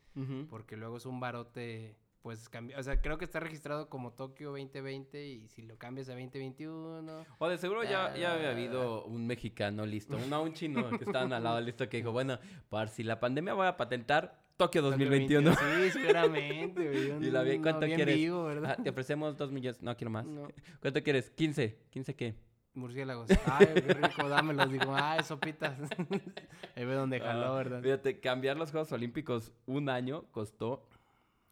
[0.51, 4.51] Porque luego es un barote, pues cambia, o sea, creo que está registrado como Tokio
[4.51, 9.27] 2020 y si lo cambias a 2021, O de seguro ya, ya había habido un
[9.27, 13.03] mexicano listo, no, un chino que estaban al lado listo que dijo, bueno, para si
[13.05, 15.55] la pandemia voy a patentar Tokio 2021.
[15.55, 17.13] Sí, seguramente, güey.
[17.29, 18.17] Y la vi- ¿cuánto bien quieres?
[18.17, 18.75] vivo, ¿verdad?
[18.79, 20.27] Ah, te ofrecemos dos millones, no quiero más.
[20.27, 20.49] No.
[20.81, 21.31] ¿Cuánto quieres?
[21.31, 21.79] 15.
[21.95, 22.35] ¿15 qué?
[22.79, 23.29] Murciélagos.
[23.47, 24.71] Ay, qué rico, dámelos.
[24.71, 25.79] Digo, ay, sopitas.
[26.77, 27.83] Ahí ve donde jaló, Ah, ¿verdad?
[27.83, 30.89] Fíjate, cambiar los Juegos Olímpicos un año costó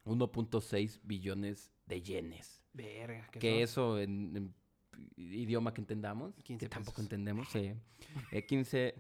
[0.04, 2.62] 1.6 billones de yenes.
[2.72, 3.28] Verga.
[3.32, 3.98] ¿qué que son?
[3.98, 4.54] eso en, en
[5.16, 7.72] idioma que entendamos, 15 que tampoco entendemos, sí.
[8.32, 8.94] Eh, 15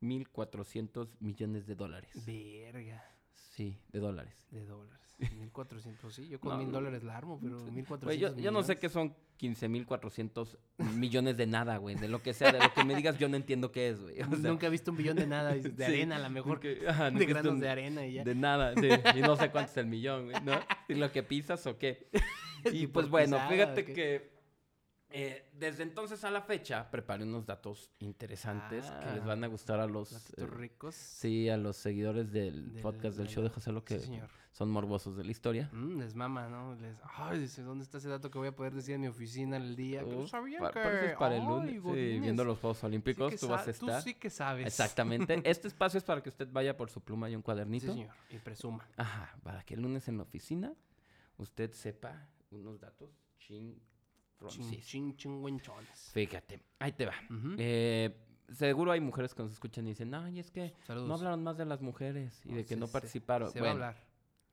[0.00, 2.10] mil 400 millones de dólares.
[2.26, 3.04] Verga.
[3.34, 4.34] Sí, de dólares.
[4.50, 5.05] De dólares.
[5.18, 6.28] 1400, sí.
[6.28, 6.74] Yo con mil no.
[6.74, 8.04] dólares la armo, pero 1400.
[8.04, 10.58] Güey, yo, yo no sé qué son 15 mil 400
[10.94, 11.94] millones de nada, güey.
[11.96, 14.20] De lo que sea, de lo que me digas, yo no entiendo qué es, güey.
[14.20, 16.30] O sea, Nunca he visto un billón de nada, y de sí, arena a lo
[16.30, 16.62] mejor.
[16.64, 18.24] nunca- ajá, nunca de granos un- de arena y ya.
[18.24, 18.88] De nada, sí.
[19.18, 20.52] Y no sé cuánto es el millón, güey, ¿no?
[20.86, 22.08] Si lo que pisas o qué.
[22.64, 24.35] Y Y pues bueno, pisada, fíjate que
[25.10, 29.46] eh, desde entonces a la fecha preparé unos datos interesantes que les Ah, van a
[29.46, 30.12] gustar a los...
[30.36, 30.94] Eh, ricos.
[30.94, 34.06] sí, a los seguidores del, del- podcast del de show de José Lo que Sí,
[34.06, 34.28] señor.
[34.50, 35.70] son morbosos de la historia.
[35.72, 36.74] Mm, les mama, ¿no?
[36.74, 39.56] Les, ay, dice, ¿dónde está ese dato que voy a poder decir en mi oficina
[39.58, 40.02] el día?
[40.02, 40.80] No Uf, sabían pa- que...
[40.80, 41.80] pero eso es para el lunes.
[41.82, 43.98] Sí, viendo los Juegos sí Olímpicos, que tú vas a estar.
[44.02, 44.66] Tú sí que sabes.
[44.66, 45.40] Exactamente.
[45.44, 47.92] Este espacio es para que usted vaya por su pluma y un Sí, cuadernito.
[47.92, 48.10] señor.
[48.30, 48.86] Y presuma.
[48.96, 50.74] Ajá, para que el lunes en la oficina
[51.38, 53.78] usted sepa unos datos ching
[54.48, 56.10] Chin, chin, chingüenchones.
[56.12, 57.14] Fíjate, ahí te va.
[57.58, 58.14] Eh,
[58.52, 61.08] seguro hay mujeres que nos escuchan y dicen, ay, es que Saludos.
[61.08, 63.50] no hablaron más de las mujeres y No, de que no se- participaron.
[63.50, 63.96] Se va a hablar.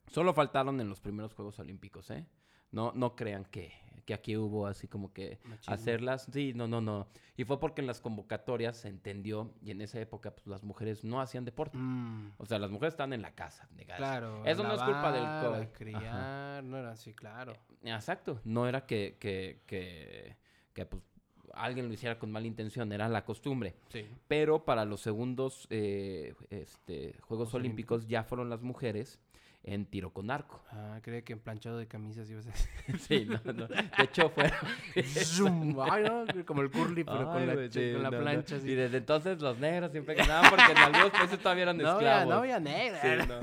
[0.08, 2.26] solo faltaron en los primeros Juegos Olímpicos, ¿eh?
[2.70, 3.72] No, no crean que,
[4.04, 5.74] que aquí hubo así como que Machismo.
[5.74, 6.28] hacerlas.
[6.32, 7.08] Sí, no, no, no.
[7.36, 11.04] Y fue porque en las convocatorias se entendió y en esa época pues las mujeres
[11.04, 11.76] no hacían deporte.
[11.78, 13.68] Mm, O sea, las mujeres estaban en la casa.
[13.74, 13.98] negadas.
[13.98, 14.44] claro.
[14.44, 15.60] Eso no es culpa del COVID.
[15.60, 15.72] Ajá.
[15.72, 17.54] criar, no era así, claro.
[17.82, 18.40] Exacto.
[18.44, 20.36] No era que, que, que,
[20.72, 21.02] que, pues,
[21.52, 23.74] alguien lo hiciera con mala intención, era la costumbre.
[23.88, 24.06] Sí.
[24.28, 29.20] Pero para los segundos eh, este, Juegos Juegos Olímpicos ya fueron las mujeres
[29.64, 30.62] en tiro con arco.
[30.70, 32.50] Ah, creía que en planchado de camisas ibas a
[32.92, 32.98] decir.
[33.00, 33.66] Sí, no, no.
[33.66, 34.58] De hecho, fueron.
[35.24, 35.80] Zoom.
[35.80, 38.56] Ay, no, como el curly, pero con la, sí, con la no, plancha.
[38.56, 42.08] Y desde entonces los negros siempre ganaban porque en algunos países todavía eran No había,
[42.20, 42.34] esclavos.
[42.34, 43.00] no había negra.
[43.00, 43.40] Sí, no.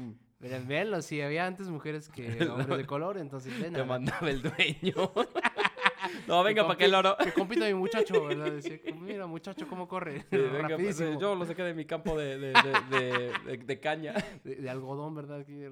[0.00, 0.14] Mm.
[0.38, 5.12] Pero véanlo, si había antes mujeres que hombres de color, entonces Te mandaba el dueño.
[6.26, 7.16] No, venga, para que el oro.
[7.22, 8.52] Que compita mi muchacho, ¿verdad?
[8.52, 10.24] Decía, mira, muchacho, cómo corre.
[10.30, 14.14] Sí, venga, pues, yo lo saqué de mi campo de, de, caña.
[14.44, 15.44] De, algodón, ¿verdad?
[15.46, 15.66] Sí.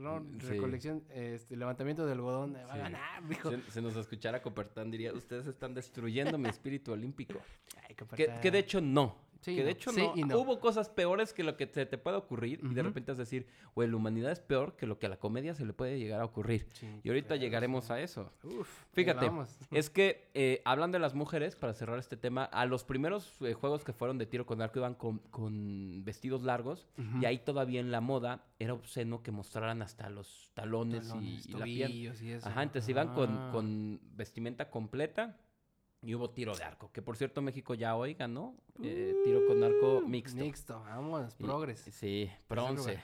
[0.48, 2.54] Recolección, este, levantamiento de algodón.
[2.54, 3.50] Va a ganar, mijo.
[3.50, 7.40] Se, se nos escuchara Copertán, diría, ustedes están destruyendo mi espíritu olímpico.
[7.88, 9.16] Ay, Que, que de hecho no.
[9.44, 9.70] Sí, que de no.
[9.70, 10.38] hecho Sí no.
[10.38, 13.46] Hubo cosas peores que lo que se te puede ocurrir y de repente es decir,
[13.74, 16.20] güey, la humanidad es peor que lo que a la comedia se le puede llegar
[16.20, 16.66] a ocurrir.
[16.72, 18.32] Sí, Y ahorita llegaremos a eso.
[18.42, 19.30] Uf, Fíjate,
[19.70, 23.52] es que eh, hablando de las mujeres, para cerrar este tema, a los primeros eh,
[23.54, 26.86] juegos que fueron de tiro con arco iban con, con vestidos largos
[27.20, 31.50] y ahí todavía en la moda era obsceno que mostraran hasta los talones, Talones, y,
[31.50, 32.48] y la tobillos y eso.
[32.48, 33.50] Ajá, entonces iban con, Ah.
[33.52, 35.36] con vestimenta completa
[36.04, 36.90] y hubo tiro de arco.
[36.92, 40.38] Que por cierto, México ya hoy ganó eh, tiro con arco Uh, mixto.
[40.40, 41.80] Mixto, vamos, Y- progres.
[41.80, 43.00] Sí, bronce.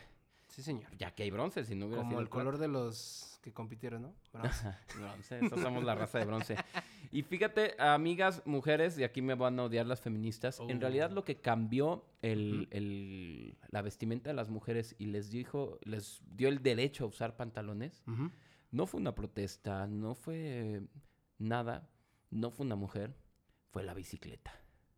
[0.49, 0.91] Sí, señor.
[0.97, 4.03] Ya que hay bronce, si no hubiera Como sido el color de los que compitieron,
[4.03, 4.15] ¿no?
[4.33, 4.75] Bronce.
[4.99, 6.57] Bronce, nosotros somos la raza de bronce.
[7.13, 11.15] Y fíjate, amigas, mujeres, y aquí me van a odiar las feministas, en realidad Oh.
[11.15, 16.49] lo que cambió el, el- la vestimenta de las mujeres y les dijo, les dio
[16.49, 18.03] el derecho a usar pantalones,
[18.73, 20.83] no fue una protesta, no fue
[21.39, 21.89] nada,
[22.31, 23.17] no fue una mujer,
[23.71, 24.53] fue la bicicleta.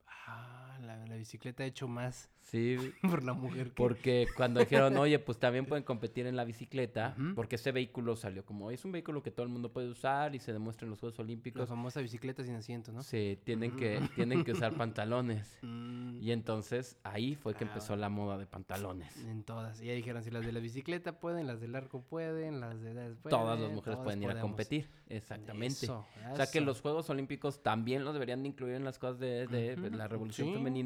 [0.07, 0.62] Ah,
[0.97, 3.75] la, la bicicleta ha hecho más Sí, por la mujer que...
[3.77, 8.45] porque cuando dijeron, oye, pues también pueden competir en la bicicleta, porque ese vehículo salió
[8.45, 10.99] como, es un vehículo que todo el mundo puede usar y se demuestra en los
[11.01, 11.69] Juegos La Olímpicos.
[11.69, 13.03] famosa bicicleta sin asiento, ¿no?
[13.05, 15.57] Sí, tienen que, tienen que usar pantalones.
[15.63, 19.17] Mm, Y entonces ahí fue que Ah, empezó la moda de pantalones.
[19.19, 19.81] en todas.
[19.81, 22.93] Y ya dijeron, si las de la bicicleta pueden, las del arco pueden, las de...
[22.93, 24.91] las Todas las mujeres todas pueden ir a competir.
[25.09, 25.85] Exactamente.
[25.87, 29.21] Eso, O sea que los Juegos Olímpicos también los deberían de incluir en las cosas
[29.21, 30.55] de, de la revolución sí.
[30.55, 30.82] femenina,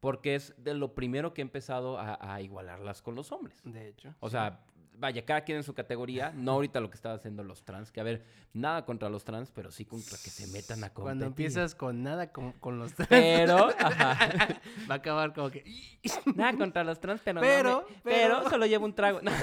[0.00, 3.60] porque es de lo primero que ha empezado a, a igualarlas con los hombres.
[3.64, 4.14] De hecho.
[4.20, 4.60] O sea,
[5.00, 8.00] vaya, cada quien en su categoría, no ahorita lo que están haciendo los trans, que
[8.00, 11.02] a ver, nada contra los trans, pero sí contra que se metan a competir.
[11.04, 14.18] Cuando empiezas con nada con, con los trans, Pero, ajá,
[14.90, 15.64] va a acabar como que...
[16.34, 19.20] nada contra los trans, pero, no Pero, me- pero- pero solo llevo un trago.
[19.22, 19.30] No.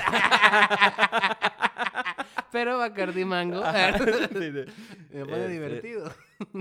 [2.51, 3.61] Pero Bacardi Mango.
[3.61, 4.65] Me pone
[5.11, 6.11] Este, divertido.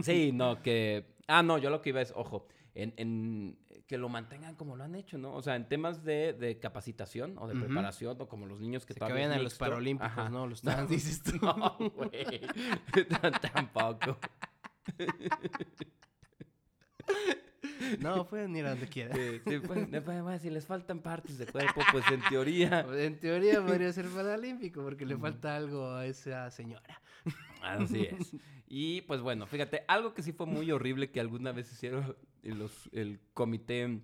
[0.03, 1.07] Sí, no, que...
[1.29, 4.85] Ah, no, yo lo que iba es, ojo, en, en- que lo mantengan como lo
[4.85, 5.35] han hecho, ¿no?
[5.35, 8.95] O sea, en temas de, de capacitación o de preparación, o como los niños que
[8.95, 9.55] Que todavía es vayan a los.
[9.59, 10.29] Paralímpicos, Ajá.
[10.31, 10.47] ¿no?
[10.47, 11.33] Los trans, dices tú.
[11.43, 12.41] No, güey.
[13.53, 14.19] Tampoco.
[18.01, 19.17] No, pueden ir a donde quieran.
[19.17, 22.87] Sí, sí, pues, bueno, si les faltan partes de cuerpo, pues en teoría.
[22.95, 27.01] En teoría podría ser paralímpico porque le falta algo a esa señora.
[27.63, 28.35] Así es.
[28.69, 32.89] Y pues bueno, fíjate, algo que sí fue muy horrible que alguna vez hicieron los-
[32.93, 34.01] el comité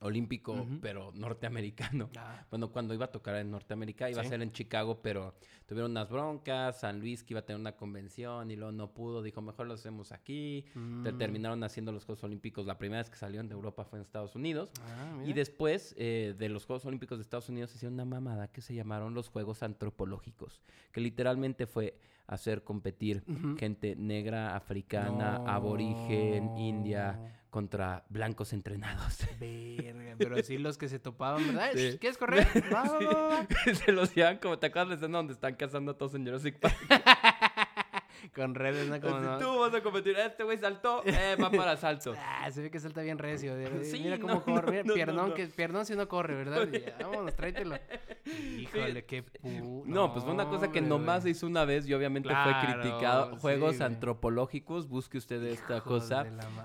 [0.00, 2.10] olímpico, pero norteamericano.
[2.18, 4.26] Ah, Bueno, cuando iba a tocar en Norteamérica, iba Sí.
[4.26, 5.34] a ser en Chicago, pero
[5.66, 9.22] tuvieron unas broncas, San Luis que iba a tener una convención y luego no pudo,
[9.22, 10.66] dijo, mejor lo hacemos aquí.
[10.74, 11.16] Mm.
[11.16, 14.34] Terminaron haciendo los Juegos Olímpicos, la primera vez que salieron de Europa fue en Estados
[14.36, 14.70] Unidos.
[14.82, 18.60] Ah, Y después eh, de los Juegos Olímpicos de Estados Unidos hicieron una mamada que
[18.60, 20.60] se llamaron los Juegos Antropológicos,
[20.92, 23.22] que literalmente fue hacer competir
[23.58, 29.18] gente negra, africana, aborigen, india, contra blancos entrenados.
[29.38, 31.70] Verga, pero así los que se topaban, ¿verdad?
[31.72, 31.98] Sí.
[32.00, 32.48] ¿Quieres correr?
[33.84, 36.76] Se los llevan como, ¿te acuerdas de donde están cazando a todos en Jurassic Park?
[38.34, 39.00] Con redes, ¿no?
[39.00, 42.14] Como no- Tú vas a competir, este güey saltó, eh, va para salto.
[42.44, 43.54] Ah, se ve que salta bien recio.
[43.82, 44.84] Sí, mira no, cómo corre.
[44.84, 46.66] No, piernón, que piernón si no corre, ¿verdad?
[46.68, 47.76] Ya, vámonos, tráetelo.
[48.58, 49.84] Híjole, qué pu...
[49.86, 53.36] No, pues fue una cosa que nomás se hizo una vez y obviamente fue criticado.
[53.38, 56.24] Juegos antropológicos, busque usted esta cosa.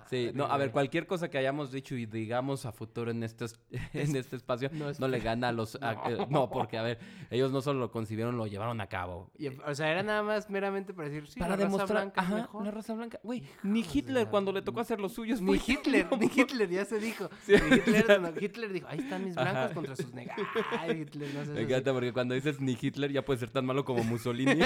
[0.09, 3.45] Sí, no, a ver, cualquier cosa que hayamos dicho y digamos a futuro en este,
[3.45, 3.59] es-
[3.93, 5.75] en este espacio no es- le gana a los...
[5.81, 6.09] a- No.
[6.09, 9.31] eh, no, porque a ver, ellos no solo lo concibieron, lo llevaron a cabo.
[9.37, 12.21] Y, o sea, era nada más meramente para decir, sí, para la raza demostrar, blanca
[12.21, 12.65] es ajá, mejor.
[12.65, 13.19] la raza blanca.
[13.23, 16.85] Güey, ni Hitler la cuando le tocó hacer los suyos Ni Hitler, ni Hitler, ya
[16.85, 17.29] se dijo.
[17.45, 19.73] Sí, Ni Hitler, no, Hitler dijo, ahí están mis blancos Ajá.
[19.73, 20.35] contra sus negros.
[20.79, 21.51] Ay, Hitler, no sé.
[21.51, 24.59] Me encanta porque cuando dices ni Hitler ya puede ser tan malo como Mussolini.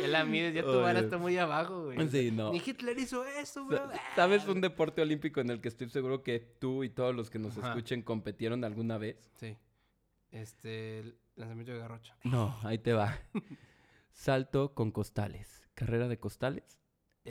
[0.00, 1.04] Ya la mides, ya tu vara Oye.
[1.06, 2.08] está muy abajo, güey.
[2.08, 2.52] Sí, no.
[2.52, 3.78] Ni Hitler hizo eso, bro.
[3.78, 7.30] Sa- ¿Sabes un deporte olímpico en el que estoy seguro que tú y todos los
[7.30, 7.68] que nos Ajá.
[7.70, 9.16] escuchen competieron alguna vez?
[9.40, 9.56] Sí.
[10.30, 12.16] Este, el lanzamiento de garrocha.
[12.24, 13.18] No, ahí te va.
[14.12, 15.68] Salto con costales.
[15.74, 16.78] Carrera de costales.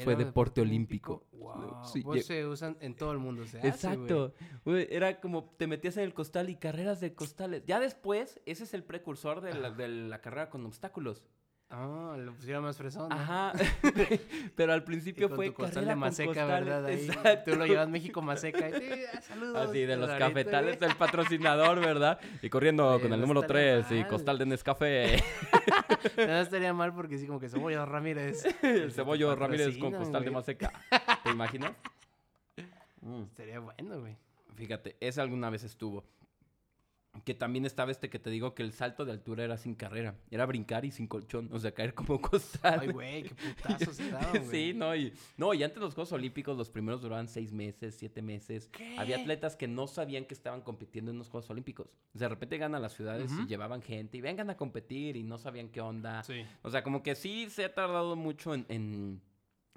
[0.04, 1.26] Fue ¿Era deporte olímpico.
[1.32, 1.84] Wow.
[1.86, 3.58] Sí, pues se usan en todo el mundo, se.
[3.68, 4.34] Exacto.
[4.66, 7.64] Era como te metías en el costal y carreras de costales.
[7.66, 11.24] Ya después, ese es el precursor de la, de la carrera con obstáculos.
[11.70, 13.10] Ah, lo pusieron más fresón.
[13.10, 13.16] ¿no?
[13.16, 13.52] Ajá.
[14.56, 16.66] Pero al Y principio con fue tu costal de Maseca, costales.
[16.66, 16.86] ¿verdad?
[16.86, 17.52] Ahí, Exacto.
[17.52, 18.70] Tú lo llevas México Maseca.
[18.70, 19.70] Y, sí, ah, saludos.
[19.70, 22.20] Así, de los cafetales del patrocinador, ¿verdad?
[22.42, 25.24] Y corriendo con el no número estaría 3 y costal de Nescafé.
[26.16, 28.46] No estaría mal porque sí, como que Cebollo Ramírez.
[28.62, 30.34] el cebollo Ramírez con costal de güey.
[30.36, 30.72] Maseca.
[31.24, 31.74] ¿Te imaginas?
[33.02, 33.24] Mm.
[33.24, 34.16] Estaría bueno, güey.
[34.56, 36.04] Fíjate, ese alguna vez estuvo.
[37.26, 40.16] Que también estaba este que te digo que el salto de altura era sin carrera.
[40.32, 41.50] Era brincar y sin colchón.
[41.52, 42.80] O sea, caer como costal.
[42.82, 44.48] Ay, güey, qué putazos se daban, güey.
[44.50, 48.22] Sí, no, y, no, y antes los Juegos Olímpicos, los primeros duraban seis meses, siete
[48.22, 48.70] meses.
[48.98, 51.88] Había atletas que no sabían que estaban compitiendo en los Juegos Olímpicos.
[52.14, 55.70] De repente a las ciudades y llevaban gente y vengan a competir y no sabían
[55.70, 56.24] qué onda.
[56.24, 56.44] Sí.
[56.64, 59.22] O sea, como que sí se ha tardado mucho en, en-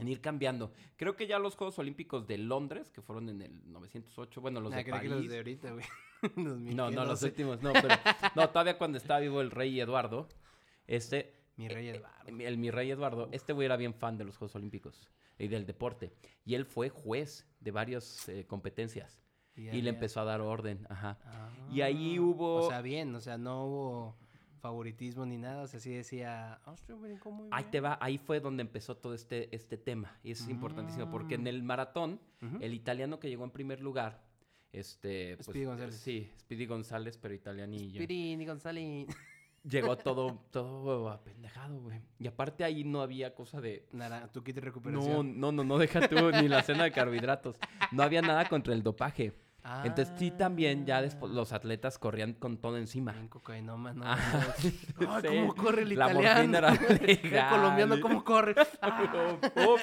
[0.01, 0.73] en ir cambiando.
[0.97, 4.73] Creo que ya los Juegos Olímpicos de Londres, que fueron en el 908, bueno, los
[4.73, 5.13] Ah, de creo que París.
[5.25, 5.85] los de ahorita, güey.
[6.37, 7.27] No, no, los 2012.
[7.27, 7.89] últimos, no, pero
[8.37, 10.29] no, todavía cuando estaba vivo el rey Eduardo,
[10.87, 12.33] este, Mi rey eh, Eduardo.
[12.33, 15.09] mi- el mi rey Eduardo, este güey era bien fan de los Juegos Olímpicos
[15.39, 16.13] y del deporte.
[16.45, 19.23] Y él fue juez de varias eh, competencias
[19.57, 21.19] y le empezó a dar orden, ajá.
[21.71, 24.17] Y ahí Ah, hubo- O sea, bien, o sea, no hubo
[24.61, 25.62] favoritismo ni nada.
[25.62, 27.70] O sea, sí decía, "Ah, muy Ahí bien".
[27.70, 30.16] te va, ahí fue donde empezó todo este, este tema.
[30.23, 31.46] Y eso es importantísimo porque en Mm.
[31.49, 32.20] el maratón,
[32.61, 34.23] el italiano que llegó en primer lugar,
[34.73, 35.37] este...
[35.37, 35.94] pues, Speedy González.
[35.96, 37.99] Sí, Speedy González, pero italianillo.
[37.99, 39.07] Pirini González.
[39.68, 42.01] Llegó todo, todo apendejado, güey.
[42.18, 43.87] Y aparte ahí no había cosa de...
[43.92, 45.38] Nara, tu kit de No, recuperación.
[45.40, 47.57] no, no, no deja tú ni la cena de carbohidratos.
[47.92, 49.35] No había nada contra el dopaje.
[49.85, 51.35] Entonces sí también ya después Ah.
[51.35, 53.12] los atletas corrían con todo encima.
[53.12, 54.05] Bien cocainoma, ¿no?
[54.05, 54.55] Ajá,
[55.23, 55.23] Ay.
[55.29, 56.59] ¿cómo corre el La italiano?
[56.59, 57.51] era el legal.
[57.51, 58.55] colombiano, ¿cómo corre?
[58.83, 59.77] Ah.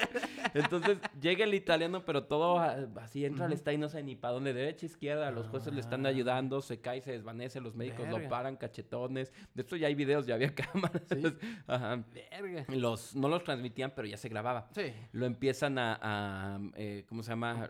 [0.54, 3.58] Entonces llega el italiano, pero todo ah, así entra al Ujú.
[3.58, 6.08] estadio y no sé ni para dónde, derecha, izquierda, los jueces le están Ah.
[6.08, 9.32] ayudando, se cae, se desvanece, los médicos lo paran, cachetones.
[9.54, 11.02] De esto ya hay videos, ya había cámaras.
[11.08, 11.22] Sí.
[11.66, 12.02] Ajá.
[12.30, 12.64] Verga.
[12.68, 14.68] Los, no los transmitían, pero ya se grababa.
[14.74, 14.92] Sí.
[15.12, 17.68] Lo empiezan a, a, eh, ¿cómo se llama?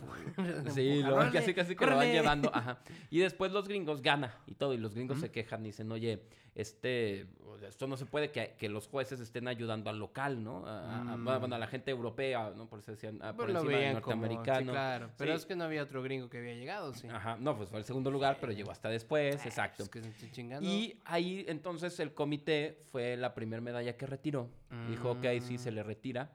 [0.69, 2.79] Sí, lo, casi casi que van llevando, ajá.
[3.09, 6.23] Y después los gringos gana y todo, y los gringos se quejan y dicen, oye,
[6.55, 7.27] este,
[7.67, 10.65] esto no se puede que, que los jueces estén ayudando al local, ¿no?
[10.65, 11.23] A, a- Mm.
[11.39, 12.67] bueno, a la gente europea, ¿no?
[12.67, 14.71] Por eso decían, ah, por Pues lo encima del veían como, sí, norteamericano.
[14.71, 15.09] claro.
[15.17, 15.37] Pero Sí.
[15.37, 17.07] es que no había otro gringo que había llegado, sí.
[17.07, 19.83] Ajá, no, pues fue el segundo lugar, pero llegó hasta después, exacto.
[19.83, 20.67] Es que se chingando.
[20.67, 24.49] Y ahí entonces el comité fue la primera medalla que retiró.
[24.89, 25.75] Dijo, ok, sí, se Mm.
[25.75, 26.31] le retira.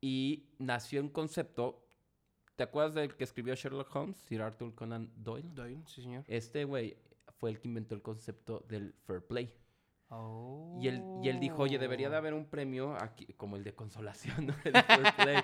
[0.00, 1.85] Y nació un concepto.
[2.56, 5.48] ¿Te acuerdas del que escribió Sherlock Holmes, Sir Arthur Conan Doyle?
[5.54, 6.24] Doyle, sí, señor.
[6.26, 6.96] Este güey
[7.38, 9.54] fue el que inventó el concepto del fair play.
[10.08, 10.78] Oh.
[10.80, 13.74] Y él, y él dijo, oye, debería de haber un premio aquí, como el de
[13.74, 14.54] consolación, ¿no?
[14.64, 15.36] El fair play.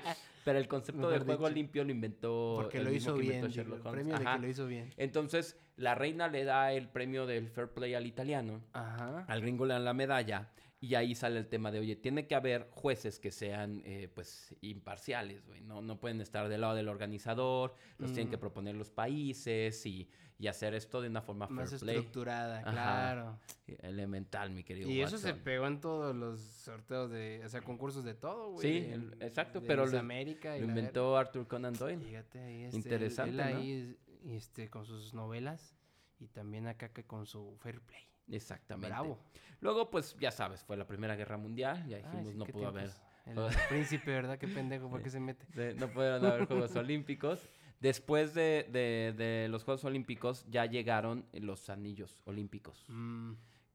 [0.45, 2.55] Pero el concepto de juego limpio lo inventó.
[2.57, 3.35] Porque el lo mismo hizo que bien.
[3.35, 4.05] inventó digo, Sherlock el Holmes.
[4.05, 4.91] premio de que lo hizo bien.
[4.97, 8.63] Entonces, la reina le da el premio del fair play al italiano.
[8.73, 9.27] Ajá.
[9.29, 10.49] Al gringo le dan la medalla
[10.85, 14.53] Y ahí sale el tema de, oye, tiene que haber jueces que sean, eh, pues,
[14.63, 15.61] imparciales, güey.
[15.61, 18.41] No, no pueden estar del lado del organizador, los tienen que Mm.
[18.41, 20.09] proponer los países y,
[20.41, 21.97] y hacer esto de una forma Más fair play.
[21.99, 22.73] estructurada, Ajá.
[22.73, 23.39] claro.
[23.81, 28.03] Elemental, mi querido Y eso se pegó en todos los sorteos de, o sea, concursos
[28.05, 28.63] de todo, güey.
[28.83, 31.75] Sí, el- exacto, de pero lo- América inventó Arthur Conan.
[31.75, 32.05] Doyle.
[32.05, 33.45] Fíjate ahí, este, él- Interesante, él ¿no?
[33.61, 33.97] ahí,
[34.37, 35.77] este, con sus novelas
[36.19, 38.03] y también acá que con su Fair Play.
[38.33, 38.89] Exactamente.
[38.89, 39.19] Bravo.
[39.61, 41.87] Luego, pues, ya sabes, fue la Primera Guerra Mundial.
[41.87, 42.91] Ya Ay, dijimos, sí, no pudo haber...
[43.27, 43.37] El
[43.69, 44.37] príncipe, ¿verdad?
[44.39, 45.47] Qué pendejo, ¿por qué se mete?
[45.77, 47.49] no pudieron haber Juegos Olímpicos.
[47.81, 52.85] Después de, de- de los Juegos Olímpicos ya llegaron los anillos olímpicos.
[52.89, 53.33] Mm,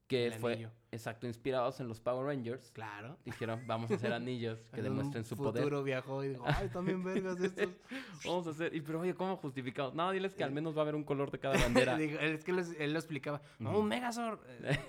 [0.08, 0.72] Que el fue, anillo.
[0.92, 2.72] exacto, inspirados en los Power Rangers.
[2.72, 3.18] claro.
[3.26, 5.64] Dijeron, vamos a hacer anillos que En demuestren su poder.
[5.64, 7.68] futuro viajó y dijo, ay, también vergas estos.
[8.26, 8.74] Vamos a hacer.
[8.74, 9.94] Y pero oye, ¿cómo justificamos?
[9.96, 11.98] No, diles que al menos va a haber un color de cada bandera.
[12.02, 13.42] Es que los- él lo explicaba.
[13.60, 14.40] No, un Megazord.
[14.64, 14.80] Eh,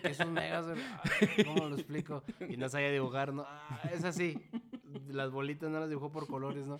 [0.00, 0.78] ¿Qué es un Megazord?
[0.78, 2.22] Ay, ¿Cómo lo explico?
[2.48, 3.44] Y no sabía dibujar, ¿no?
[3.48, 4.40] Ah, es así.
[5.08, 6.78] Las bolitas no las dibujó por colores, ¿no?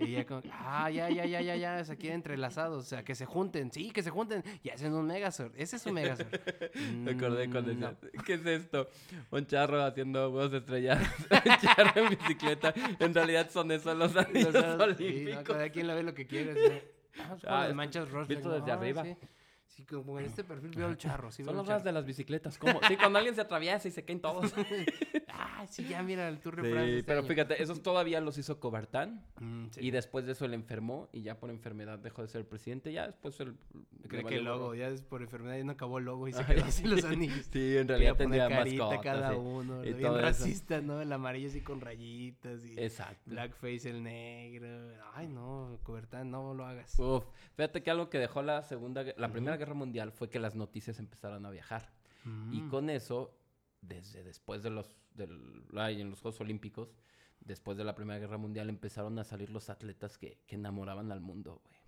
[0.00, 2.84] Y ya como, ah, ya, ya, ya, ya, ya, se quedan entrelazados.
[2.84, 3.70] O sea, que se junten.
[3.70, 4.42] Sí, que se junten.
[4.62, 5.52] Y hacen un Megazord.
[5.56, 6.28] Ese es un Megazord.
[7.04, 7.90] Me acordé Mm, cuando no.
[7.90, 8.88] decía, ¿qué es esto?
[9.30, 11.06] Un charro haciendo huevos estrellados.
[11.30, 12.74] un charro en bicicleta.
[12.98, 15.42] En realidad son esos los anillos O sea, sí, no, olímpicos.
[15.44, 16.52] cada quien la ve lo que quiere.
[16.52, 16.80] así.
[17.18, 18.28] Ah, es como Ah, manchas rosas.
[18.28, 19.04] visto desde arriba.
[19.04, 19.16] Sí.
[19.70, 21.30] Sí, como en este perfil veo el charro.
[21.30, 22.58] Sí, Son el ruedas de las bicicletas.
[22.58, 22.80] ¿Cómo?
[22.88, 24.52] Sí, cuando alguien se atraviesa y se caen todos.
[24.52, 24.66] charro.
[25.42, 27.28] Ah, sí, ya mira el Tour de Sí, este pero año.
[27.28, 29.24] fíjate, esos todavía los hizo Cobertán.
[29.40, 29.80] Mm, sí.
[29.86, 32.92] Y después de eso él enfermó y ya por enfermedad dejó de ser presidente.
[32.92, 33.56] Ya después él...
[34.08, 36.44] Creo que el logo, ya es por enfermedad ya no acabó el logo y se
[36.44, 37.46] quedó así los anillos.
[37.52, 39.00] Sí, en realidad carita mascota.
[39.00, 39.36] cada sí.
[39.36, 40.26] uno, y bien todo eso.
[40.26, 41.00] racista, ¿no?
[41.00, 43.20] El amarillo así con rayitas y Exacto.
[43.30, 44.68] blackface el negro.
[45.14, 46.98] Ay, no, Cobertán, no lo hagas.
[46.98, 47.24] Uf,
[47.56, 49.32] fíjate que algo que dejó la segunda, la Ujú.
[49.32, 51.92] primera guerra mundial fue que las noticias empezaron a viajar
[52.52, 52.68] y Mm.
[52.68, 53.34] con eso,
[53.80, 56.94] desde después de los, del, en los Juegos Olímpicos,
[57.40, 61.20] después de la primera guerra mundial empezaron a salir los atletas que, que enamoraban al
[61.20, 61.80] mundo, güey.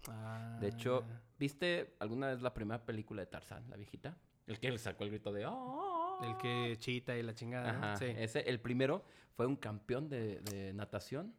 [0.61, 4.17] De hecho, Ah, ¿viste alguna vez la primera película de Tarzán, la viejita?
[4.47, 6.19] El que le sacó el grito de "Oh".
[6.25, 7.79] el que chita y la chingada, ¿no?
[7.85, 8.07] Ajá, Sí.
[8.07, 9.05] ese, el primero
[9.35, 11.35] fue un campeón de, de natación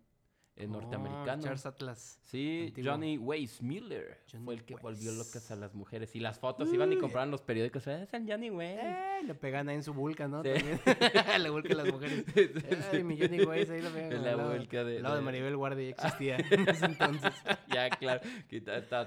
[0.55, 1.41] eh, Oh, norteamericano.
[1.41, 2.19] Charles Atlas.
[2.25, 2.91] Sí, Antiguo.
[2.91, 5.17] Johnny Weissmuller fue el que volvió Weiss.
[5.27, 6.15] locas a las mujeres.
[6.15, 7.87] Y las fotos iban y compraban los periódicos.
[7.87, 8.79] "Eh, Es el Johnny Weiss.
[8.81, 10.43] Eh, le pegan ahí en su vulca, ¿no?
[10.43, 10.49] Sí.
[10.53, 10.79] También.
[11.43, 12.25] le vulcan las mujeres.
[12.91, 14.11] Ay, mi Johnny Weiss, ahí lo pegan.
[14.13, 16.85] En la lado- vulca de- al lado de de- Maribel Guardia ya existía en ese
[16.85, 17.33] entonces.
[17.73, 18.21] ya, claro.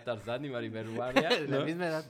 [0.05, 1.30] Tarzán y Maribel Guardia.
[1.40, 1.64] la ¿no?
[1.64, 2.05] misma edad.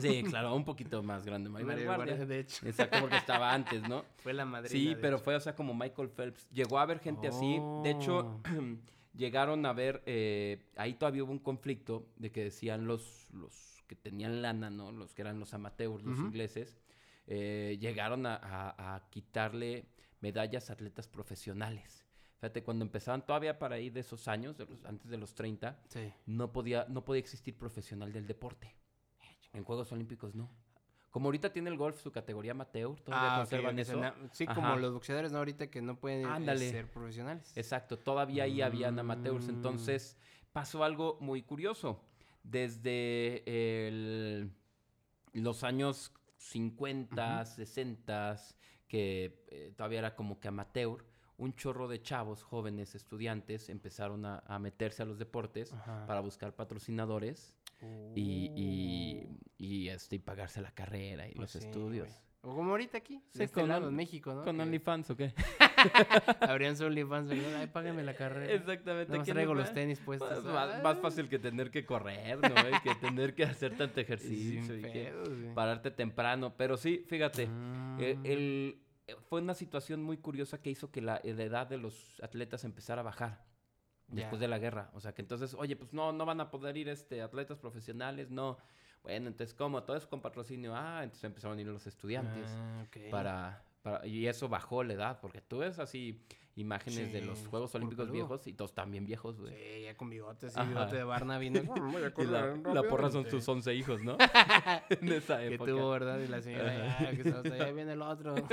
[0.00, 2.14] Sí, claro, un poquito más grande Maribel, Maribel Guardia.
[2.16, 2.66] Guardia, de hecho.
[2.66, 4.04] Exacto, porque estaba antes, ¿no?
[4.18, 4.70] Fue la madrina.
[4.70, 5.24] Sí, pero hecho.
[5.24, 6.48] fue, o sea, como Michael Phelps.
[6.50, 7.58] Llegó a haber gente así.
[7.82, 8.42] De hecho, Oh.
[9.16, 13.96] llegaron a ver, eh, ahí todavía hubo un conflicto de que decían los, los que
[13.96, 14.92] tenían lana, ¿no?
[14.92, 16.78] Los que eran los amateurs, los ingleses,
[17.26, 19.86] eh, llegaron a, a- a quitarle
[20.20, 22.04] medallas a atletas profesionales.
[22.36, 25.78] Fíjate, cuando empezaban todavía para ahí de esos años, de los, antes de los 30,
[25.88, 26.12] Sí.
[26.26, 28.74] no podía, no podía existir profesional del deporte.
[29.52, 30.48] En Juegos Olímpicos no.
[31.10, 34.00] Como ahorita tiene el golf su categoría amateur, todavía Ah, conservan ok, eso.
[34.32, 34.54] Sí, Ajá.
[34.54, 35.38] como los boxeadores, ¿no?
[35.38, 36.70] Ahorita que no pueden eh, Ándale.
[36.70, 37.52] ser profesionales.
[37.56, 39.46] Exacto, todavía ahí habían amateurs.
[39.48, 39.50] Mm.
[39.50, 40.16] Entonces
[40.52, 42.00] pasó algo muy curioso.
[42.44, 43.42] Desde
[43.88, 44.52] el-
[45.32, 48.36] los años 50, 60,
[48.86, 51.04] que eh, todavía era como que amateur,
[51.38, 56.04] un chorro de chavos, jóvenes, estudiantes, empezaron a, a meterse a los deportes Ajá.
[56.06, 57.54] para buscar patrocinadores
[58.14, 59.28] y, y,
[59.58, 62.08] y, este, y pagarse la carrera y Pues los sí, estudios.
[62.08, 62.20] güey.
[62.42, 64.42] O como ahorita aquí, Sí, de este con lado, un- en México, ¿no?
[64.44, 65.34] ¿Con OnlyFans o qué?
[66.40, 67.60] Abrían su OnlyFans, ¿verdad?
[67.60, 68.52] Ay, págame la carrera.
[68.54, 69.12] Exactamente.
[69.12, 70.28] ¿quién traigo los tenis puestos.
[70.42, 72.54] Pues, más, más fácil que tener que correr, ¿no?
[72.82, 75.54] Que tener que hacer tanto ejercicio y que pedos, güey.
[75.54, 76.54] pararte temprano.
[76.56, 78.26] Pero sí, fíjate, eh, Mm.
[78.26, 82.20] el- eh, fue una situación muy curiosa que hizo que la, la edad de los
[82.22, 83.44] atletas empezara a bajar
[84.10, 84.90] después de la guerra.
[84.94, 88.30] O sea, que entonces, oye, pues no, no van a poder ir este, atletas profesionales,
[88.30, 88.58] no.
[89.02, 89.82] Bueno, entonces, ¿cómo?
[89.82, 90.74] Todo es con patrocinio.
[90.76, 94.06] Ah, entonces empezaron a ir los estudiantes Ah, para, para...
[94.06, 96.22] Y eso bajó la edad, porque tú ves así
[96.60, 99.52] imágenes de los Juegos Olímpicos viejos y todos también viejos, güey.
[99.54, 101.50] Sí, ya con bigotes, y bigote de Barnaby.
[101.50, 101.62] ¿no?
[101.92, 104.16] Voy a Y la, porra son sus 11 hijos, ¿no?
[104.90, 105.70] en esa Que época.
[105.70, 106.20] tuvo, ¿verdad?
[106.20, 108.34] Y la señora, ya, que se va, ya viene el otro.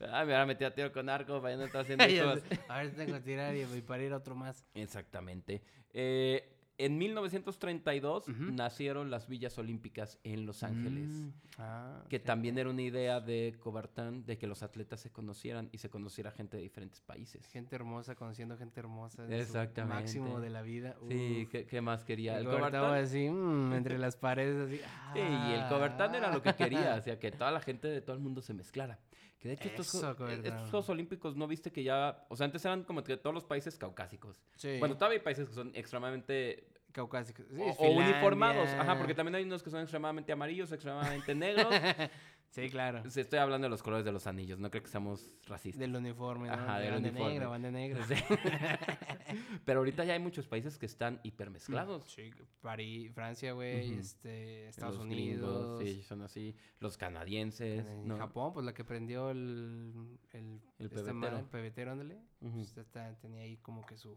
[0.00, 2.40] Ah, me ahora metí a tiro con arco para no estar haciendo Ya hijos.
[2.48, 2.60] sé.
[2.68, 4.64] a ver si tengo que tirar y, y para ir a otro más.
[4.74, 5.62] Exactamente.
[5.92, 8.44] Eh, en 1932 Ujú.
[8.52, 11.08] nacieron las Villas Olímpicas en Los Ángeles.
[11.10, 15.68] Mm, ah, Que también era una idea de Cobertán de que los atletas se conocieran
[15.72, 17.46] y se conociera gente de diferentes países.
[17.48, 19.24] Gente hermosa conociendo gente hermosa.
[19.28, 19.94] Exactamente.
[20.02, 20.96] máximo de la vida.
[21.08, 21.48] Sí.
[21.50, 22.38] ¿qué, qué más quería?
[22.38, 24.80] El El Cobertán así, entre las paredes, así.
[25.12, 26.98] Sí, y el Cobertán era lo que quería, ah.
[26.98, 28.98] o sea, que toda la gente de todo el mundo se mezclara.
[29.38, 32.24] Que de hecho estos, Eso, Juegos- eh, estos Juegos Olímpicos no viste que ya...
[32.30, 34.40] O sea, antes eran como que todos los países caucásicos.
[34.56, 34.78] Sí.
[34.78, 36.63] Bueno, todavía hay países que son extremadamente...
[36.94, 37.44] Caucásicos.
[37.50, 38.68] Sí, o, uniformados.
[38.70, 41.66] Ajá, porque también hay unos que son extremadamente amarillos, extremadamente negros.
[42.50, 43.02] Sí, claro.
[43.04, 45.80] Estoy hablando de los colores de los anillos, no creo que seamos racistas.
[45.80, 46.54] Del uniforme, ¿no?
[46.54, 47.32] Ajá, De del van de uniforme.
[47.34, 48.04] negro, van de negro.
[48.06, 48.14] Sí.
[49.64, 52.04] Pero ahorita ya hay muchos países que están hipermezclados.
[52.04, 52.30] Sí,
[52.60, 55.80] París, Francia, güey, este, Estados los Unidos.
[55.80, 56.54] gringos, sí, son así.
[56.78, 58.18] Los canadienses, En ¿no?
[58.18, 61.38] Japón, pues la que prendió el, el, El esta pebetero.
[61.38, 62.20] el pebetero, ándale.
[62.38, 64.16] Pues, esta- tenía ahí como que su,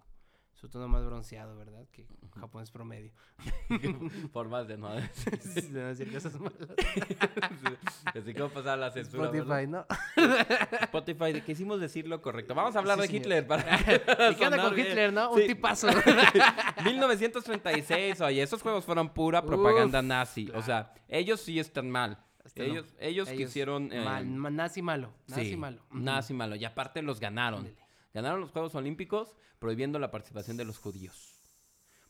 [0.59, 1.85] su tono más bronceado, ¿verdad?
[1.91, 2.07] Que
[2.39, 3.11] Japón es promedio.
[4.33, 5.69] Formas de no decir.
[5.71, 6.57] de no decir cosas malas.
[8.05, 9.25] Así como pasar la censura.
[9.25, 9.85] Spotify, ¿no?
[10.81, 12.55] Spotify, de que hicimos decir lo correcto.
[12.55, 13.21] Vamos a hablar Sí, de señor.
[13.21, 13.47] Hitler.
[13.47, 14.87] Para ¿Y qué onda con bien.
[14.87, 15.31] Hitler, no?
[15.31, 15.47] Un Sí.
[15.47, 15.87] tipazo.
[16.83, 20.49] 1936, oye, esos juegos fueron pura propaganda Uf, nazi.
[20.55, 22.17] O sea, ellos sí están mal.
[22.43, 22.73] Este no.
[22.73, 23.91] ellos, ellos, Ellos quisieron...
[23.91, 25.13] eh, mal, ma- nazi malo.
[25.27, 25.81] Nazi sí, malo.
[25.91, 26.55] Nazi malo.
[26.55, 27.69] Y aparte los ganaron.
[28.17, 31.39] Ganaron los Juegos Olímpicos prohibiendo la participación de los judíos.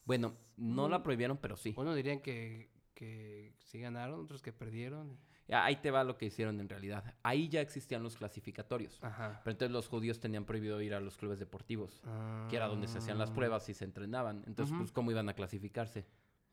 [0.06, 1.04] Bueno, no la Mm.
[1.04, 1.74] prohibieron, pero sí.
[1.76, 5.20] Unos dirían que, que sí ganaron, otros que perdieron.
[5.50, 7.14] Ahí te va lo que hicieron en realidad.
[7.24, 9.04] Ahí ya existían los clasificatorios.
[9.04, 9.42] Ajá.
[9.44, 12.02] Pero entonces los judíos tenían prohibido ir a los clubes deportivos,
[12.50, 14.46] que era donde se hacían las Ah, pruebas y se entrenaban.
[14.48, 16.06] Entonces, pues, ¿cómo iban a clasificarse?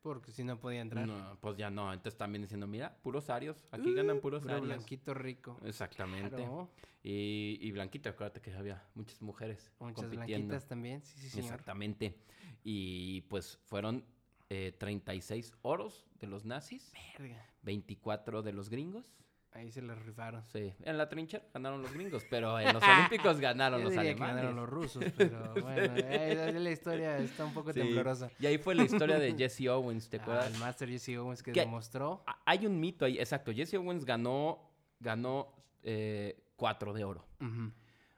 [0.04, 1.06] Porque si no podía entrar.
[1.08, 1.90] No, pues ya no.
[1.90, 3.64] Entonces también diciendo, mira, puros arios.
[3.70, 4.68] Aquí ganan puros Puro arios.
[4.68, 5.58] blanquito rico.
[5.64, 6.36] Exactamente.
[6.36, 6.70] Claro.
[7.02, 10.26] Y, y blanquito, acuérdate que había muchas mujeres Muchas compitiendo.
[10.48, 11.00] blanquitas también.
[11.02, 11.46] Sí, sí, señor.
[11.52, 12.18] Exactamente.
[12.62, 14.04] Y pues fueron
[14.50, 17.42] eh, 36 oros de los nazis, Verga.
[17.62, 19.14] 24 de los gringos.
[19.54, 20.44] Ahí se les rifaron.
[20.46, 24.14] Sí, en la trinchera ganaron los gringos, pero en los olímpicos ganaron Yo los diría
[24.16, 24.36] que alemanes.
[24.36, 28.30] ganaron los rusos, pero bueno, eh, la historia está un poco Sí, temblorosa.
[28.40, 30.52] Y ahí fue la historia de Jesse Owens, ¿te Ah, acuerdas?
[30.52, 32.24] el Master Jesse Owens que demostró.
[32.26, 33.52] Ah, Hay un mito ahí, exacto.
[33.52, 37.24] Jesse Owens ganó, ganó eh, cuatro de oro.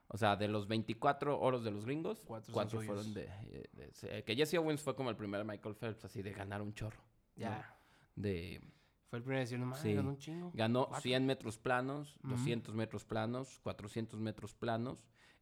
[0.09, 4.23] O sea, de los 24 oros de los gringos, Cuatro fueron de, eh, de- se-
[4.25, 7.03] Que Jesse Owens fue como el primer Michael Phelps, así de ganar un chorro.
[7.35, 7.43] ¿no?
[7.43, 7.77] Ya.
[8.15, 8.61] De,
[9.09, 9.95] Fue el primero decir, no mames, Sí.
[9.95, 10.51] ganó un chingo.
[10.55, 11.03] ganó Cuatro.
[11.03, 12.31] 100 metros planos, Ujú.
[12.37, 14.99] 200 metros planos, 400 metros planos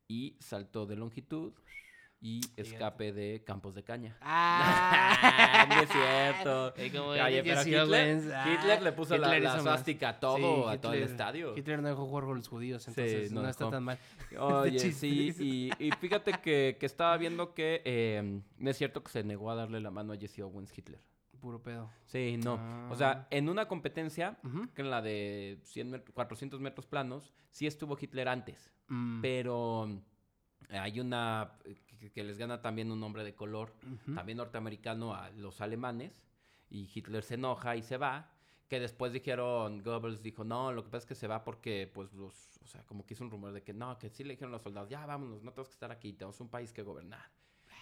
[0.07, 1.53] y salto de longitud
[2.21, 4.17] y escape de campos de caña.
[4.23, 5.67] ¡Ah!
[5.69, 6.75] no es cierto.
[6.99, 9.65] Como Oye, eres pero Hitler, Owens, ah, Hitler le puso la, Hitler la hizo más.
[9.65, 10.39] suástica a todo,
[10.69, 11.57] Sí, a todo el Hitler- estadio.
[11.57, 13.99] Hitler no dejó jugar con los judíos, Sí, entonces no no, está tan mal.
[14.39, 19.11] Oye, sí, y, y fíjate que, que estaba viendo que eh, no es cierto que
[19.11, 21.01] se negó a darle la mano a Jesse Owens Hitler.
[21.45, 21.91] Puro pedo.
[22.07, 22.55] Sí, no.
[22.55, 22.59] O
[22.93, 22.97] Ah.
[22.97, 24.39] sea, en una competencia,
[24.75, 29.21] que en la de 100 met- 400 metros planos, sí estuvo Hitler antes, Mm.
[29.21, 29.87] pero
[30.71, 33.75] eh, hay una eh, que, que les gana también un hombre de color,
[34.15, 36.23] también norteamericano, a los alemanes,
[36.71, 38.31] y Hitler se enoja y se va.
[38.71, 42.15] Que después dijeron, Goebbels dijo, no, lo que pasa es que se va porque, pues,
[42.15, 44.51] los, o sea, como que hizo un rumor de que no, que sí le dijeron
[44.53, 47.29] los soldados, ya vámonos, no tenemos que estar aquí, tenemos un país que gobernar,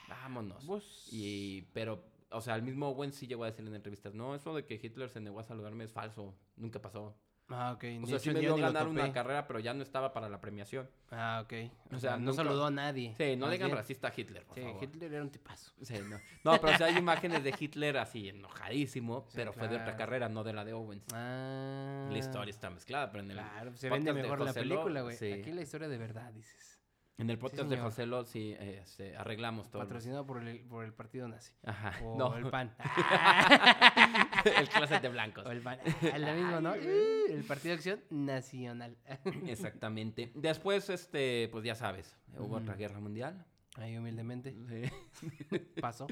[0.08, 0.64] vámonos.
[0.66, 2.02] Pues, Y, pero,
[2.33, 4.74] o sea, el mismo Owen sí llegó a decir en entrevistas, no, eso de que
[4.83, 7.14] Hitler se negó a saludarme es falso, nunca pasó.
[7.49, 7.85] Ah, ok.
[8.03, 10.89] O sea, sí me dio ganar una carrera, pero ya no estaba para la premiación.
[11.11, 11.53] Ah, ok.
[11.93, 13.14] O, sea, no nunca- saludó a nadie.
[13.18, 13.76] Sí, no digan bien.
[13.76, 14.83] racista a Hitler, por Sí, favor.
[14.83, 15.70] Hitler era un tipazo.
[15.83, 16.18] Sí, no.
[16.45, 19.97] No, pero o sea, hay imágenes de Hitler así enojadísimo, Sí, pero fue de otra
[19.97, 21.05] carrera, no de la de Owens.
[21.12, 22.09] Ah.
[22.11, 25.16] La historia está mezclada, pero en el, Claro, se vende de mejor la película, güey.
[25.16, 25.33] sí.
[25.33, 26.80] Aquí la historia de verdad, dices.
[27.22, 27.78] En el podcast de.
[27.78, 29.82] José Lo sí eh, este, arreglamos todo.
[29.82, 31.52] Patrocinado por el, por el partido nazi.
[31.64, 31.98] Ajá.
[32.04, 32.74] O no, el PAN.
[34.58, 35.46] el clase de blancos.
[35.46, 35.78] o el PAN.
[36.02, 36.72] Es lo mismo, ¿no?
[36.72, 38.96] Uh, El Partido de Acción Nacional.
[39.46, 40.32] Exactamente.
[40.34, 43.44] Después, este, pues ya sabes, hubo otra guerra mundial.
[43.76, 44.54] Ahí humildemente.
[44.68, 45.58] Sí.
[45.80, 46.06] Pasó.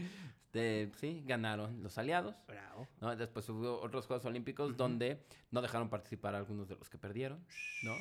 [0.52, 2.34] Este, sí, ganaron los aliados.
[2.48, 2.88] Bravo.
[3.00, 3.14] ¿no?
[3.14, 7.44] Después hubo otros Juegos Olímpicos donde no dejaron participar a algunos de los que perdieron,
[7.84, 7.92] ¿no?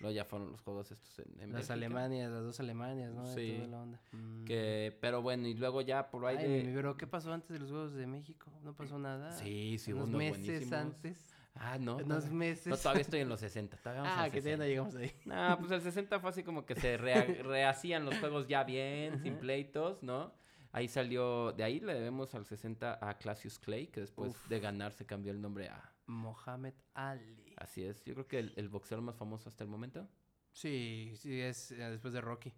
[0.00, 3.26] Luego ya fueron los Juegos estos en, en Las Bélgica, Alemanias, las dos Alemanias, ¿no?
[3.26, 3.54] Sí.
[3.56, 4.00] Toda la onda.
[4.12, 4.44] Mm.
[4.44, 6.76] Que, pero bueno, y luego ya por ahí Ay, de...
[6.76, 8.50] bro, ¿qué pasó antes de los Juegos de México?
[8.62, 9.30] No pasó nada.
[9.32, 10.72] Sí, sí, unos unos meses buenísimos.
[10.72, 11.34] antes.
[11.54, 11.96] Ah, no.
[11.96, 12.68] unos meses.
[12.68, 13.76] No, todavía estoy en los 60.
[13.76, 14.68] Todavía vamos ah, al que todavía no 60.
[14.68, 15.20] llegamos ahí.
[15.26, 19.20] No, pues el 60 fue así como que se rea- rehacían los juegos ya bien,
[19.22, 20.32] sin pleitos, ¿no?
[20.72, 24.48] Ahí salió, de ahí le debemos al 60 a Classius Clay, que después Uf.
[24.48, 25.92] de ganar se cambió el nombre a...
[26.06, 27.49] Mohamed Ali.
[27.60, 30.08] Así es, yo creo que el, el boxeador más famoso hasta el momento.
[30.52, 32.52] Sí, sí, es eh, después de Rocky.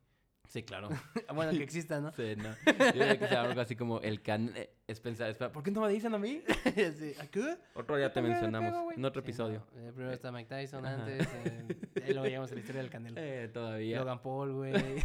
[0.49, 0.89] Sí, claro.
[1.35, 2.13] bueno, que exista, ¿no?
[2.13, 2.55] Sí, no.
[2.67, 4.55] Yo diría que sea algo así como el can...
[4.89, 6.43] eh, Es pensar, espera, ¿por qué no me dicen a mí?
[6.99, 7.15] sí.
[7.21, 7.57] ¿A qué?
[7.75, 9.67] Otro día te mencionamos pego, en otro Sí, episodio.
[9.75, 10.97] no, eh, primero está Mike Tyson Ajá.
[11.05, 11.29] antes.
[11.45, 13.17] eh, luego llegamos a la historia del Canelo.
[13.23, 13.99] Eh, todavía.
[14.01, 14.73] Logan Paul, güey.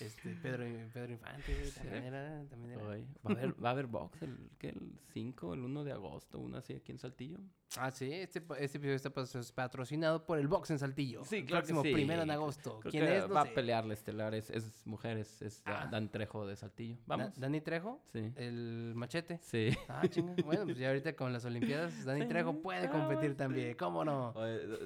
[0.00, 1.70] este, Pedro, Pedro Infante, güey.
[1.70, 2.44] También era.
[2.48, 2.90] También era.
[2.92, 5.92] Ay, ¿Va a haber, va a haber box el, ¿qué, el 5, el 1 de
[5.92, 7.38] agosto, uno así aquí en Saltillo?
[7.78, 8.10] Ah, sí.
[8.12, 9.10] Este, este episodio está
[9.54, 11.24] patrocinado por el Box en Saltillo.
[11.24, 11.92] Sí, el claro que próximo sí.
[11.92, 12.78] primero de agosto.
[12.80, 13.28] Creo ¿Quién es?
[13.28, 13.50] No va sé.
[13.50, 15.88] a pelear la estelar, es, es mujeres, es Ah.
[15.90, 16.94] Dan Trejo de Saltillo.
[17.06, 17.38] Da- Vamos.
[17.66, 18.32] Trejo, Sí.
[18.36, 19.38] el machete.
[19.42, 19.70] Sí.
[19.88, 20.34] Ah, chinga.
[20.44, 23.36] Bueno, pues ya ahorita con las Olimpiadas, Dani Trejo puede ah, competir sí.
[23.36, 23.74] también.
[23.76, 24.32] ¿Cómo no?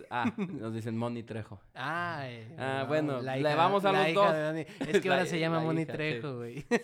[0.09, 1.61] Ah, nos dicen Moni Trejo.
[1.75, 4.33] Ay, Ah, no, bueno, la le vamos a la los hija dos.
[4.33, 4.61] de Dani.
[4.93, 5.93] Es que La- ahora se llama la Moni hija.
[5.93, 6.61] Trejo, güey.
[6.63, 6.79] Sí.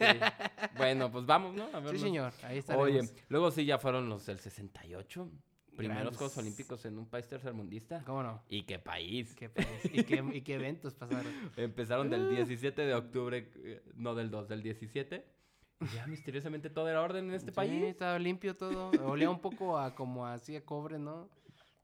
[0.76, 1.64] Bueno, pues vamos, ¿no?
[1.72, 2.32] A Sí, señor.
[2.42, 2.86] Ahí estaremos.
[2.88, 5.30] Oye, luego sí ya fueron los del 68.
[5.76, 6.16] Primeros Grandes.
[6.18, 8.03] Juegos Olímpicos en un país tercermundista.
[8.07, 8.42] ¿Cómo no?
[8.49, 9.34] ¿Y qué país?
[9.34, 9.68] ¿Qué país?
[9.92, 11.26] ¿Y, qué, ¿Y qué eventos pasaron?
[11.59, 15.22] Empezaron del 17 de octubre, eh, no del 2, del 17.
[15.81, 17.85] Y ya misteriosamente todo era orden en este Sí, país.
[17.85, 18.91] estaba limpio todo.
[19.07, 21.29] Olía un poco a como así a cobre, ¿no?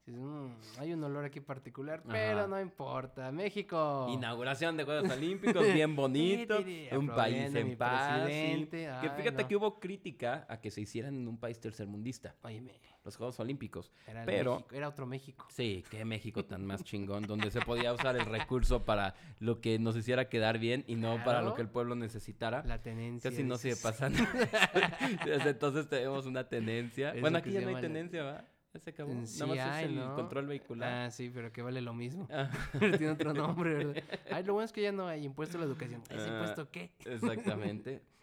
[0.05, 0.47] "Mm,
[0.79, 3.31] hay un olor aquí particular, pero no importa.
[3.31, 4.07] México.
[4.09, 6.57] Inauguración de Juegos Olímpicos, bien bonito,
[6.91, 8.27] un país en paz.
[8.27, 8.67] sí.
[8.69, 9.47] Que ay, fíjate no.
[9.47, 13.91] que hubo crítica a que se hicieran en un país tercermundista, Óyeme, los Juegos Olímpicos.
[14.07, 15.47] era, Pero- México, era otro México.
[15.49, 19.79] Sí, qué México tan más chingón, donde se podía usar el recurso para lo que
[19.79, 22.63] nos hiciera quedar bien y no para lo que el pueblo necesitara.
[22.65, 23.29] La tenencia.
[23.31, 24.19] Casi no sigue pasando.
[25.25, 27.11] Desde entonces tenemos una tenencia.
[27.11, 28.45] Eso bueno, aquí ya no hay llama la- tenencia, ¿va?
[28.79, 29.11] Se acabó.
[29.25, 30.15] Sí Nada más hay, es el ¿no?
[30.15, 30.91] control vehicular.
[30.91, 32.27] Ah, sí, pero que vale lo mismo.
[32.31, 32.49] Ah,
[32.79, 34.03] Tiene otro nombre, ¿verdad?
[34.31, 36.01] Ay, lo bueno es que ya no hay impuesto a la educación.
[36.09, 36.33] ¿Ese Ah.
[36.33, 36.91] impuesto qué?
[37.05, 38.01] exactamente.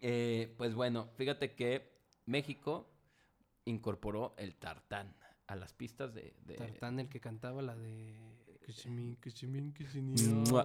[0.00, 1.90] Eh, pues bueno, fíjate que
[2.26, 2.88] México
[3.64, 5.12] incorporó el tartán
[5.48, 6.34] a las pistas de...
[6.46, 8.14] de- Tartán, el que cantaba la de...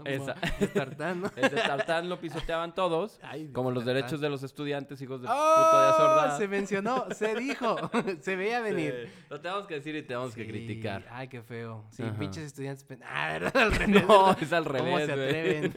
[0.05, 0.35] Esa.
[0.59, 1.27] Es Tartán, ¿no?
[1.35, 3.95] Ese tartán lo pisoteaban todos, Ay, como los Tartán.
[3.95, 5.31] derechos de los estudiantes, hijos de ¡Oh!
[5.31, 6.37] puta de asordada.
[6.37, 7.75] Se mencionó, se dijo,
[8.21, 9.09] se veía venir.
[9.09, 11.05] Sí, Lo tenemos que decir y tenemos que criticar.
[11.11, 11.85] Ay, qué feo.
[11.91, 12.17] Sí, Ajá.
[12.19, 12.85] pinches estudiantes.
[13.05, 13.55] Ah, ¿verdad?
[13.57, 14.03] Al revés.
[14.07, 15.27] No, es al ¿Cómo revés, se güey.
[15.27, 15.73] atreven?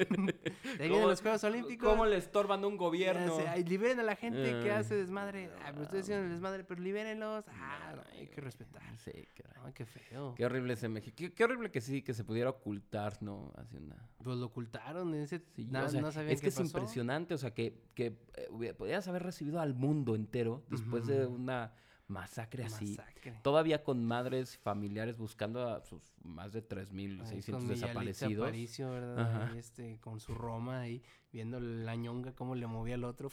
[0.78, 1.88] De los Juegos Olímpicos.
[1.88, 3.36] ¿Cómo le estorban un gobierno?
[3.48, 4.78] Ay, liberen a la gente que Ah.
[4.78, 5.50] hace desmadre.
[5.64, 7.44] Ay, pero ustedes hicieron el desmadre, pero libérenlos.
[7.48, 8.82] Ah, hay que respetar.
[8.98, 9.62] Sí, caray.
[9.64, 10.34] Ay, qué feo.
[10.36, 11.14] Qué horrible ese México.
[11.16, 13.52] Qué, qué horrible que sí, que se pudiera ocultar, ¿no?
[13.56, 13.96] Así una...
[14.24, 15.14] Pues lo ocultaron.
[15.14, 16.66] Ese, Sí, na- o sea, no sabían es que qué es pasó.
[16.66, 21.72] impresionante, o sea, que, que eh, podrías haber recibido al mundo entero después de una
[22.08, 22.96] masacre así.
[22.96, 23.40] Masacre.
[23.42, 28.46] Todavía con madres familiares buscando a sus más de 3.600 Ahí con mi Yalitza desaparecidos.
[28.46, 29.50] Aparicio, ¿verdad?
[29.52, 31.02] Ahí, este, con su Roma ahí,
[31.32, 33.28] viendo la ñonga cómo le movía al otro.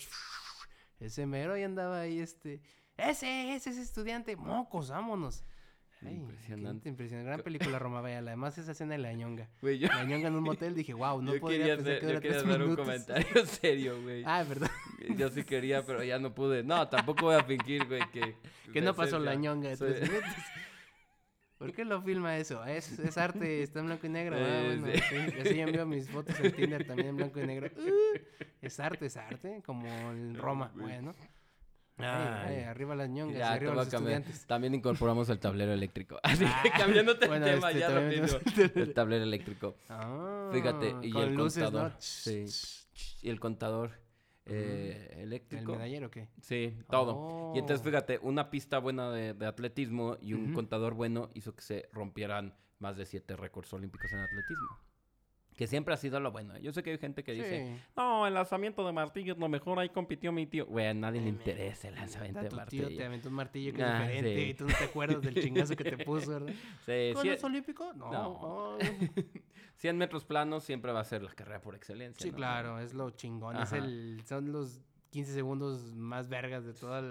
[0.99, 2.61] Ese mero ahí andaba ahí, este.
[2.97, 4.35] Ese, ese es estudiante.
[4.35, 5.43] Mocos, vámonos.
[6.05, 6.89] Ay, Impresionante.
[6.89, 7.27] Impresionante.
[7.29, 8.19] Gran película Roma Vaya.
[8.19, 9.49] Además, esa escena de la ñonga.
[9.61, 12.37] Yo, La ñonga en un motel, dije, wow, no yo podría pensar que yo quería
[12.37, 14.23] hacer un comentario serio, güey.
[14.25, 14.69] Ah, ¿verdad?
[15.17, 16.63] Yo sí quería, pero ya no pude.
[16.63, 18.35] No, tampoco voy a fingir, güey, que...
[18.71, 20.29] Que no pasó la ñonga de Soy- tres minutos.
[21.57, 22.63] ¿Por qué lo filma eso?
[22.65, 24.35] Es, es arte, está en blanco y negro.
[24.35, 25.01] ah, Eh, bueno, sí.
[25.31, 25.39] sí.
[25.41, 27.69] Así yo envío mis fotos en Tinder también en blanco y negro.
[27.77, 28.17] Uh,
[28.61, 30.71] es arte, es arte, como en Roma.
[30.75, 31.13] Bueno.
[31.97, 32.63] Ay, ay, Ay.
[32.63, 34.45] arriba las ñongas, Ya, arriba los estudiantes.
[34.47, 36.19] También incorporamos el tablero eléctrico.
[36.23, 38.39] Así que Ah, cambiándote bueno, el tema este, ya rápido.
[38.75, 39.75] El tablero eléctrico.
[39.89, 41.91] Ah, Fíjate, y con el luces, contador.
[41.91, 41.97] ¿no?
[41.99, 42.45] Sí.
[43.21, 43.91] Y el contador
[44.45, 45.73] eh, ¿El eléctrico.
[45.73, 46.27] medallero qué?
[46.41, 47.53] Sí, todo.
[47.55, 47.89] Y entonces, Oh.
[47.89, 52.53] fíjate, una pista buena de, de atletismo y un contador bueno hizo que se rompieran
[52.79, 54.79] más de siete récords olímpicos en atletismo.
[55.57, 56.57] Que siempre ha sido lo bueno.
[56.57, 57.81] Yo sé que hay gente que dice, Sí.
[57.95, 60.65] no, el lanzamiento de martillo es lo mejor, ahí compitió mi tío.
[60.65, 62.87] Güey, a nadie le interesa el lanzamiento de martillo.
[62.87, 64.49] tío te aventó un martillo que es Ah, diferente sí.
[64.49, 65.35] y tú no te acuerdas del
[65.69, 66.53] chingazo que te puso, ¿verdad?
[66.85, 67.93] Sí, ¿Con cien- es olímpico?
[67.93, 68.11] No.
[68.11, 68.77] No.
[68.81, 69.23] no.
[69.75, 72.23] 100 metros planos siempre va a ser la carrera por excelencia.
[72.23, 72.37] Sí, ¿no?
[72.37, 73.57] claro, es lo chingón.
[73.57, 74.81] Es el, son los
[75.13, 77.03] 15 segundos más vergas de todas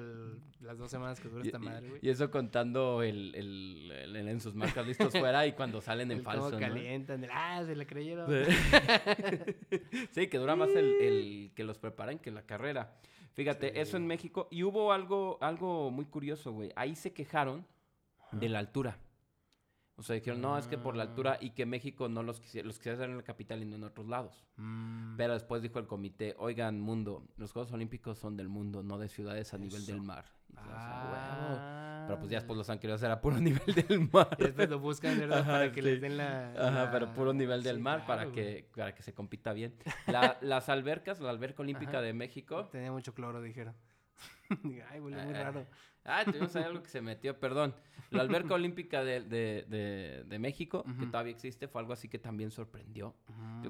[0.61, 2.00] las dos semanas que dura esta madre, güey.
[2.03, 6.18] y eso contando el, el- el- en sus marcas listos fuera y cuando salen en
[6.18, 6.59] El falso.
[6.59, 8.28] calientan, el, ah, se le creyeron.
[10.12, 12.94] Sí, que dura más el, el que los preparan que la carrera.
[13.34, 14.07] Fíjate, eso en.
[14.07, 14.48] México.
[14.50, 16.70] Y hubo algo, algo muy curioso, güey.
[16.76, 17.64] Ahí se quejaron
[18.32, 18.98] de la altura.
[19.97, 22.66] O sea, dijeron, no, es que por la altura y que México no los quisiera,
[22.66, 24.43] los quisiera hacer en la capital y no en otros lados.
[24.57, 28.99] Mm, Pero después dijo el comité, oigan, mundo, los Juegos Olímpicos son del mundo, no
[28.99, 30.24] de ciudades a nivel del mar.
[30.49, 31.59] Y "Ah, huevo".
[31.61, 34.34] ah, Pero pues ya después los han querido hacer a puro nivel del mar.
[34.38, 35.40] Y después lo buscan, ¿verdad?
[35.40, 36.53] Ajá, para que les den la...
[36.53, 39.76] Ajá, pero puro nivel del sí, mar para, claro, que, para que se compita bien.
[40.07, 42.01] La- las albercas, la alberca olímpica Ajá.
[42.01, 43.74] de México, Tenía mucho cloro, dijeron.
[44.90, 45.66] Ay, huele muy Ah, raro.
[46.05, 47.74] Ah, tuvimos algo que se metió, perdón.
[48.11, 52.18] La alberca olímpica de, de, de, de México, que todavía existe, fue algo así que
[52.18, 53.14] también sorprendió.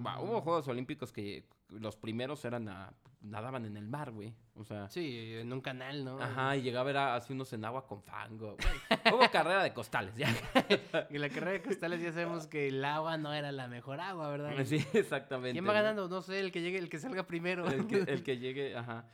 [0.05, 0.25] Va, Mm.
[0.25, 4.35] Hubo Juegos Olímpicos que los primeros eran a- nadaban en el mar, güey.
[4.57, 6.21] O sea, Sí, en un canal, ¿no?
[6.21, 8.57] ajá, y llegaba era así unos en agua con fango.
[8.57, 9.15] güey.
[9.15, 10.27] Hubo carrera de costales, ya.
[11.11, 14.29] En la carrera de cristales ya sabemos que el agua no era la mejor agua,
[14.31, 14.53] ¿verdad?
[14.65, 15.53] Sí, exactamente.
[15.53, 16.09] ¿Quién va ganando?
[16.09, 17.69] No sé, el que llegue, el que salga primero.
[17.69, 19.07] El que, el que llegue, ajá.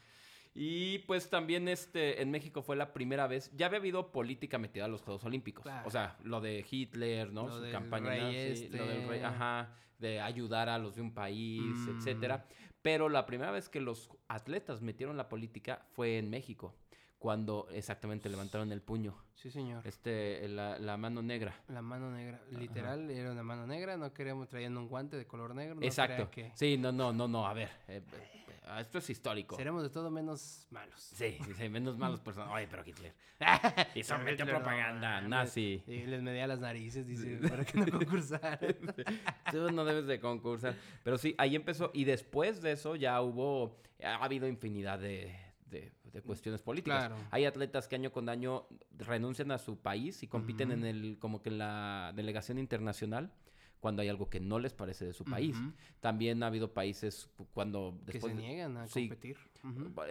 [0.55, 4.87] Y pues también este, en México fue la primera vez, ya había habido política metida
[4.87, 5.63] a los Juegos Olímpicos.
[5.63, 5.87] Claro.
[5.87, 7.47] O sea, lo de Hitler, ¿no?
[7.49, 8.21] Lo Su del campaña rey
[8.51, 9.25] nazi, lo del rey, este.
[9.25, 11.99] ajá, de ayudar a los de un país, Mm.
[11.99, 12.47] etcétera.
[12.83, 16.75] Pero la primera vez que los atletas metieron la política fue en México,
[17.19, 19.85] cuando exactamente levantaron el puño, Sí, señor.
[19.87, 21.61] este, la, la mano negra.
[21.69, 22.41] La mano negra.
[22.53, 23.97] Literal, era una mano negra.
[23.97, 25.75] No queríamos traer un guante de color negro.
[25.75, 26.31] No Exacto.
[26.31, 28.01] que Sí, no, no, no, no, a ver, eh,
[28.79, 29.57] esto es histórico.
[29.57, 31.01] seremos de todo menos malos.
[31.01, 32.51] Sí, sí, menos malos personas.
[32.53, 33.13] Ay, pero Hitler.
[33.95, 35.29] Y Pero metió no propaganda mames.
[35.31, 35.83] nazi.
[35.87, 38.59] Y les medía las narices, dice, para que no concursaran.
[39.51, 40.75] Tú no debes de concursar.
[41.05, 41.91] Pero sí, ahí empezó.
[41.95, 45.35] Y después de eso ya hubo, ha habido infinidad de,
[45.67, 47.07] de- de cuestiones políticas.
[47.09, 47.17] Claro.
[47.31, 48.67] Hay atletas que año con año
[48.97, 50.79] renuncian a su país y compiten Ujú.
[50.81, 53.31] en el, como que en la delegación internacional
[53.81, 55.57] cuando hay algo que no les parece de su país.
[56.01, 59.09] También ha habido países cuando que después se de- niegan a sí.
[59.09, 59.37] competir.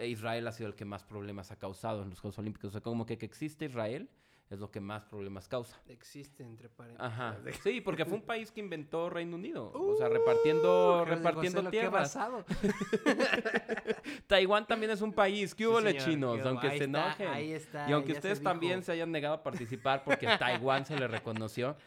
[0.06, 2.68] Israel ha sido el que más problemas ha causado en los Juegos Olímpicos.
[2.68, 4.08] O sea, como que que existe Israel
[4.50, 5.78] es lo que más problemas causa.
[5.88, 7.12] Existe entre paréntesis.
[7.12, 7.36] Ajá.
[7.62, 9.70] Sí, porque fue un país que inventó Reino Unido.
[9.74, 12.18] o sea, repartiendo, Uh, José repartiendo lo que ha tierras.
[14.26, 15.54] Taiwán también es un país.
[15.54, 16.40] ¿Qué Sí, hubo, señor, chinos?
[16.46, 17.28] Aunque ahí se está, enojen.
[17.28, 20.96] ahí está, y aunque se ustedes también se hayan negado a participar porque Taiwán se
[20.98, 21.76] le reconoció.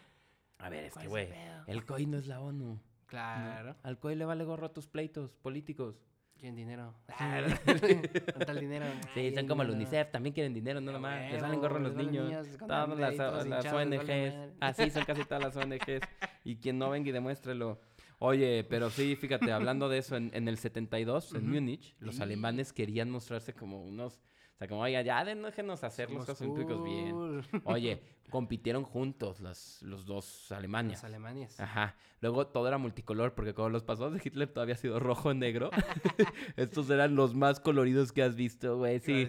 [0.61, 1.29] A ver, es ¿Cuál que, güey,
[1.67, 2.65] el COI no es la ONU.
[2.75, 2.79] ¿no?
[3.07, 3.75] Claro.
[3.83, 6.01] Al COI le vale gorro a tus pleitos políticos.
[6.37, 6.95] ¿Quieren dinero?
[7.07, 8.85] Ah, ¿Cuánto el dinero?
[9.13, 9.69] Sí, son como el.
[9.69, 11.31] UNICEF, también quieren dinero, no nomás.
[11.31, 12.47] Les valen gorro a los niños.
[12.57, 14.55] Todas las, las ONGs.
[14.59, 16.01] Así son casi todas las ONGs.
[16.43, 17.79] Y quien no venga y demuéstrelo.
[18.17, 21.53] Oye, pero sí, fíjate, hablando de eso, en, en el 72, en Ujú.
[21.53, 24.21] Múnich, los alemanes querían mostrarse como unos...
[24.61, 27.41] O sea, como, oiga, ya déjenos hacer los Somos Juegos Olímpicos bien.
[27.63, 30.99] Oye, compitieron juntos las, los dos Alemanias.
[30.99, 31.59] Las Alemanias.
[31.59, 31.95] Ajá.
[32.19, 35.71] Luego todo era multicolor, porque como los pasados de Hitler todavía ha sido rojo negro.
[36.57, 38.99] Estos eran los más coloridos que has visto, güey.
[38.99, 39.27] Sí.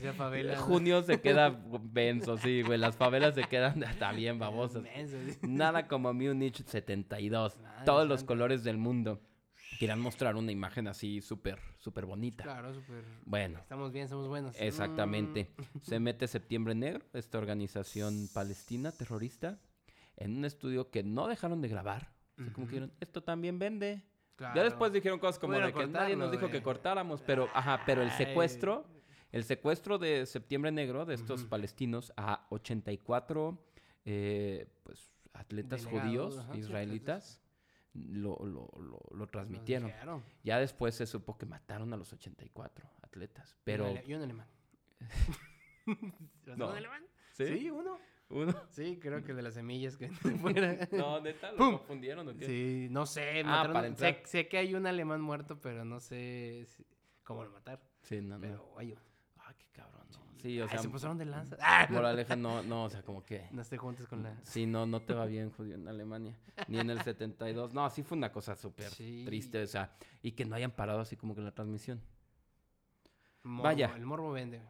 [0.58, 2.78] Junio se queda benzo, sí, güey.
[2.78, 4.84] Las favelas se quedan también babosas.
[5.40, 7.58] Nada como Múnich 72.
[7.58, 9.18] Madre Todos los colores del mundo.
[9.82, 12.44] Querían mostrar una imagen así súper, súper bonita.
[12.44, 13.02] Claro, súper.
[13.26, 14.54] Bueno, Estamos bien, somos buenos.
[14.60, 15.50] Exactamente.
[15.56, 15.78] Mm.
[15.82, 19.58] Se mete Septiembre Negro, esta organización palestina terrorista,
[20.16, 22.12] en un estudio que no dejaron de grabar.
[22.38, 24.04] O sea, como que dijeron, esto también vende.
[24.36, 24.54] Claro.
[24.54, 27.82] Ya después dijeron cosas como Pudieron de que nadie nos dijo que cortáramos, pero ajá,
[27.84, 28.86] pero el secuestro,
[29.32, 33.58] el secuestro de Septiembre Negro de estos palestinos a 84
[34.04, 37.42] eh, pues atletas Delegados, judíos ajá, israelitas
[37.94, 39.88] lo, lo, lo, lo transmitieron.
[39.88, 40.24] dijeron.
[40.44, 44.46] Ya después se supo que mataron a los 84 atletas, pero Y un alemán.
[46.46, 46.70] ¿Los No.
[46.70, 47.04] un alemán?
[47.32, 47.46] ¿sí?
[47.46, 47.98] Sí, uno.
[48.30, 48.54] Uno.
[48.70, 50.08] Sí, creo que de las semillas que.
[50.92, 51.72] No, neta, lo ¡Pum!
[51.78, 52.46] confundieron o qué?
[52.46, 53.40] Sí, no sé.
[53.40, 54.14] Ah, mataron- para entrar.
[54.14, 56.86] sé, sé que hay un alemán muerto, pero no sé si-
[57.24, 57.82] cómo lo matar.
[58.02, 58.40] Sí, no, no.
[58.40, 59.00] Pero hay uno.
[59.36, 60.06] Ah, qué cabrón.
[60.12, 60.31] no.
[60.42, 61.56] Sí, o Ay, sea, se pasaron de lanza.
[61.90, 64.36] Moraleja no, no, o sea, como que No esté juntos con la.
[64.42, 66.36] sí, no, no te va bien judío en Alemania,
[66.68, 67.72] ni en el 72.
[67.72, 69.22] No, sí fue una cosa súper Sí.
[69.24, 72.00] triste, o sea, y que no hayan parado así como que la transmisión.
[73.44, 73.92] Morbo, Vaya.
[73.96, 74.60] El morbo vende.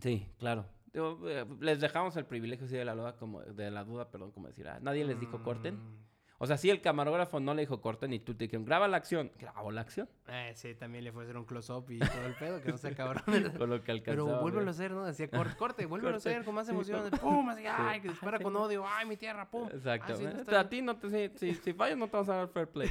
[0.00, 0.66] Sí, claro.
[0.92, 4.48] Eh, les dejamos el privilegio sí, de la duda, como de la duda, perdón, como
[4.48, 5.76] decir, ah, nadie les dijo corten.
[5.76, 6.04] Mm,
[6.42, 8.96] O sea, sí el camarógrafo no le dijo corten y tú te dijeron, graba la
[8.96, 10.08] acción, grabó la acción.
[10.26, 12.78] Eh, sí, también le fue a hacer un close-up y todo el pedo, que no
[12.78, 13.22] sea cabrón.
[13.58, 14.26] Con lo que alcanzaba.
[14.30, 15.04] Pero vuélvelo a hacer, ¿no?
[15.04, 16.30] Decía, corte, corte, vuélvelo a Corte.
[16.30, 17.10] hacer con más emoción.
[17.20, 17.46] ¡Pum!
[17.50, 18.86] Así, ay, que dispara con odio.
[18.86, 19.50] ¡Ay, mi tierra!
[19.50, 19.68] ¡Pum!
[19.70, 20.14] Exacto.
[20.14, 22.36] Ah, sí, no está a ti no te, si, si, fallas no te vas a
[22.36, 22.90] dar fair play.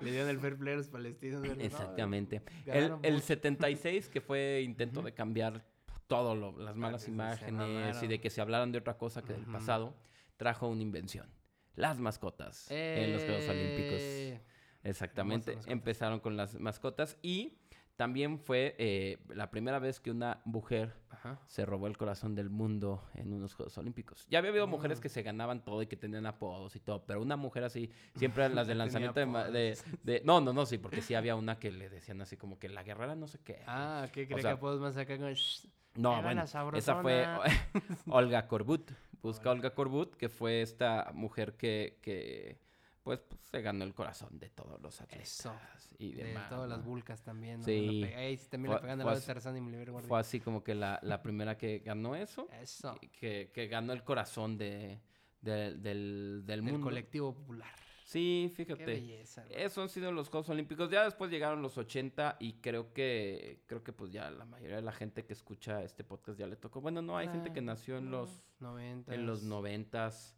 [0.00, 1.42] Le dieron el fair play a los palestinos.
[1.42, 1.60] ¿verdad?
[1.60, 2.42] Exactamente.
[2.66, 3.26] El, el mucho.
[3.26, 5.64] 76, que fue intento de cambiar
[6.08, 9.46] todo lo, las malas imágenes y de que se hablaran de otra cosa que del
[9.46, 9.94] pasado,
[10.36, 11.28] trajo una invención.
[11.74, 14.00] Las mascotas en los Juegos Olímpicos.
[14.00, 14.40] Eh,
[14.84, 15.58] Exactamente.
[15.66, 17.58] Empezaron con las mascotas y
[17.96, 21.38] también fue eh, la primera vez que una mujer Ajá.
[21.46, 24.26] se robó el corazón del mundo en unos Juegos Olímpicos.
[24.28, 27.22] Ya había habido mujeres que se ganaban todo y que tenían apodos y todo, pero
[27.22, 31.36] una mujer así, siempre las de lanzamiento de, No, no, no, sí, porque sí había
[31.36, 33.62] una que le decían así como que la guerrera no sé qué.
[33.66, 35.32] Ah, ¿qué cree sea, que apodos más acá con...
[35.32, 37.40] "Shh, no, bueno, esa fue sabrosona"?
[38.08, 38.90] Olga Corbut.
[39.22, 42.58] Busca Olga Corbut, que fue esta mujer que, que
[43.02, 45.54] pues, pues, se ganó el corazón de todos los atletas Eso.
[45.98, 46.48] y De demás.
[46.48, 47.58] todas las vulcas también.
[47.60, 47.64] ¿no?
[47.64, 48.00] Sí.
[48.00, 50.08] La también Fue- pegan al de así- Tarzán y Oliver Guardia.
[50.08, 52.96] Fue así como que la, la primera que ganó eso, Eso.
[53.18, 55.00] que, que ganó el corazón de,
[55.40, 56.80] de- del, del Del mundo.
[56.86, 57.72] colectivo popular.
[58.12, 58.84] Sí, Qué fíjate.
[58.84, 59.44] belleza.
[59.44, 59.62] güey.
[59.62, 60.90] Esos han sido los Juegos Olímpicos.
[60.90, 64.82] Ya después llegaron los 80 y creo que creo que pues ya la mayoría de
[64.82, 66.80] la gente que escucha este podcast ya le tocó.
[66.80, 68.28] Bueno, no, hay gente Ah, que nació en los
[68.60, 69.14] 90.
[69.14, 70.36] en los noventas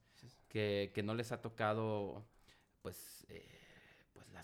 [0.49, 2.25] que, que no les ha tocado
[2.83, 3.64] pues eh, pues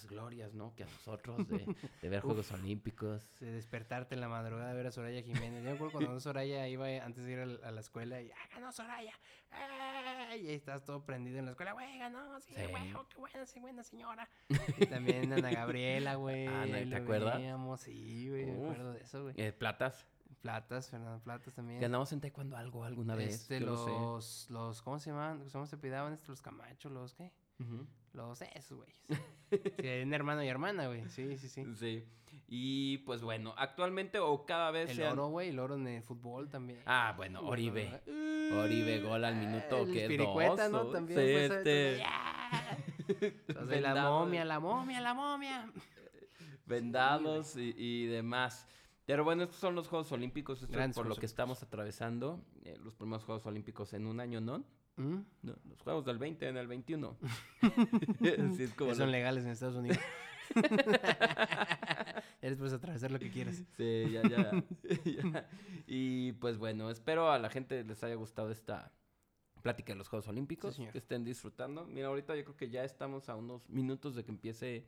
[0.00, 0.74] las glorias, ¿no?
[0.74, 3.28] Que a nosotros de, de ver Juegos Olímpicos.
[3.40, 5.62] De despertarte en la madrugada a ver a Soraya Jiménez.
[5.62, 8.72] Yo me acuerdo cuando Soraya iba antes de ir a, la escuela y ¡ah, ganó
[8.72, 9.12] Soraya!
[9.50, 10.42] ¡Ay!
[10.42, 11.72] Y ahí estás todo prendido en la escuela.
[11.72, 12.40] ¡Güey, ganó!
[12.40, 12.66] ¡Sí, Sí.
[12.70, 12.94] güey!
[12.94, 14.28] oh, ¡Qué buena, sí, buena señora!
[14.78, 16.46] Y también Ana Gabriela, güey.
[16.46, 16.74] Ah, ¿no?
[16.74, 17.40] ahí ¿te acuerdas?
[17.80, 19.34] Sí, güey, me acuerdo de eso, güey.
[19.36, 20.06] Eh, platas.
[20.40, 21.80] Platas, Fernando Platas también.
[21.80, 23.34] Ganamos en taekwondo algo alguna vez.
[23.34, 25.46] Este, lo los, los, ¿cómo se llamaban?
[25.50, 26.28] ¿Cómo se pidaban estos?
[26.30, 27.30] Los camachos, los, ¿qué?
[28.12, 28.96] Los, esos, güeyes.
[29.80, 31.08] sí, un hermano y hermana, güey.
[31.08, 31.64] Sí, sí, sí.
[31.74, 32.04] Sí.
[32.48, 36.48] Y pues bueno, actualmente o cada vez El oro, güey, el oro en el fútbol
[36.48, 36.80] también.
[36.86, 38.00] Ah, bueno, Oribe.
[38.52, 40.86] Oribe, gol al minuto, El que dos, ¿no?
[40.86, 41.18] También.
[41.20, 42.02] sí, pues, este,
[43.80, 45.72] la momia, la momia, la momia.
[46.66, 48.66] vendados y, y demás.
[49.06, 52.44] Pero bueno, estos son los Juegos Olímpicos, esto es por lo que estamos atravesando.
[52.64, 54.64] eh, los primeros Juegos Olímpicos en un año, ¿no?
[55.00, 55.24] ¿Mm?
[55.42, 57.16] No, los Juegos del 20 en el 21.
[57.62, 59.98] Así es como Ya son lo- legales en Estados Unidos.
[62.42, 63.62] Eres puedes atravesar lo que quieras.
[63.76, 64.50] Sí, ya, ya,
[65.04, 65.48] ya.
[65.86, 68.92] Y pues bueno, espero a la gente les haya gustado esta
[69.62, 71.84] plática de los Juegos Olímpicos, que estén disfrutando.
[71.86, 74.86] Mira, ahorita yo creo que ya estamos a unos minutos de que empiece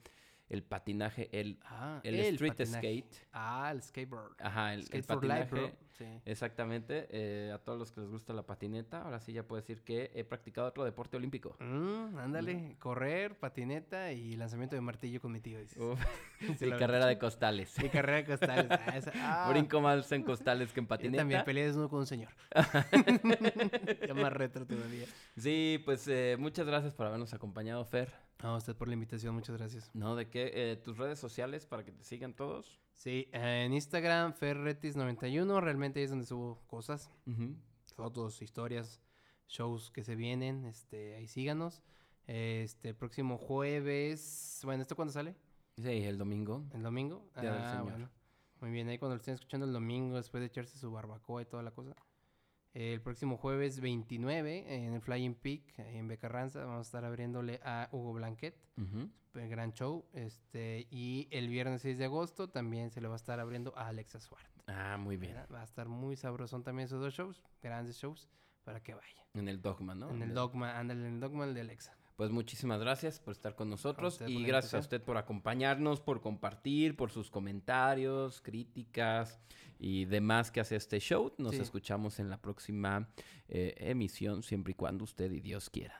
[0.48, 2.78] el patinaje, el, Ah, el, street patinaje.
[2.78, 3.28] skate.
[3.32, 4.34] Ah, el skateboard.
[4.40, 5.66] Ajá, el, el Skate for life, patinaje.
[5.68, 5.82] bro.
[5.92, 6.04] Sí.
[6.24, 9.82] Exactamente, eh, a todos los que les gusta la patineta, ahora sí ya puedo decir
[9.82, 11.54] que he practicado otro deporte olímpico.
[11.60, 15.60] Mm, ándale, correr, patineta y lanzamiento de martillo con mi tío.
[15.60, 15.76] dices.
[15.78, 16.00] Uf,
[16.58, 17.78] Sí, y la carrera de costales.
[17.78, 18.66] Y carrera de costales.
[18.70, 19.12] Ah, esa-
[19.46, 21.18] ah, Brinco más en costales que en yo patineta.
[21.22, 22.30] También peleé desnudo con un señor.
[24.06, 25.06] ya más retro todavía.
[25.36, 28.10] Sí, pues eh, muchas gracias por habernos acompañado, Fer.
[28.42, 29.88] A usted por la invitación, muchas gracias.
[29.94, 30.16] ¿No?
[30.16, 30.50] ¿De qué?
[30.52, 32.80] Eh, ¿Tus redes sociales para que te sigan todos?
[32.96, 37.08] Sí, eh, en Instagram, Ferretis91, realmente ahí es donde subo cosas,
[37.94, 39.00] fotos, historias,
[39.46, 41.82] shows que se vienen, este, ahí síganos.
[42.26, 45.36] Este, próximo jueves, bueno, ¿esto cuándo sale?
[45.76, 46.64] Sí, el domingo.
[46.72, 47.28] ¿El domingo?
[47.34, 48.10] Ah, del Señor.
[48.60, 51.44] Muy bien, ahí cuando lo estén escuchando el domingo, después de echarse su barbacoa y
[51.44, 51.94] toda la cosa.
[52.74, 57.88] El próximo jueves 29, en el Flying Peak, en Becarranza, vamos a estar abriéndole a
[57.92, 58.56] Hugo Blanquet.
[58.78, 59.10] Ujú.
[59.34, 60.04] el gran show.
[60.14, 63.88] Este, y el viernes 6 de agosto también se le va a estar abriendo a
[63.88, 64.46] Alexa Suart.
[64.66, 65.34] Ah, muy bien.
[65.34, 65.48] ¿verdad?
[65.52, 68.28] Va a estar muy sabrosón también esos dos shows, grandes shows,
[68.64, 69.24] para que vayan.
[69.34, 70.10] En el dogma, ¿no?
[70.10, 71.96] En el Dogma, ándale, en el Dogma el de Alexa.
[72.22, 76.20] Pues muchísimas gracias por estar con nosotros usted y gracias a usted por acompañarnos, por
[76.20, 79.40] compartir, por sus comentarios, críticas
[79.80, 81.32] y demás que hace este show.
[81.38, 81.60] Nos Sí.
[81.62, 83.08] escuchamos en la próxima
[83.48, 85.98] eh, emisión, siempre y cuando usted y Dios quieran.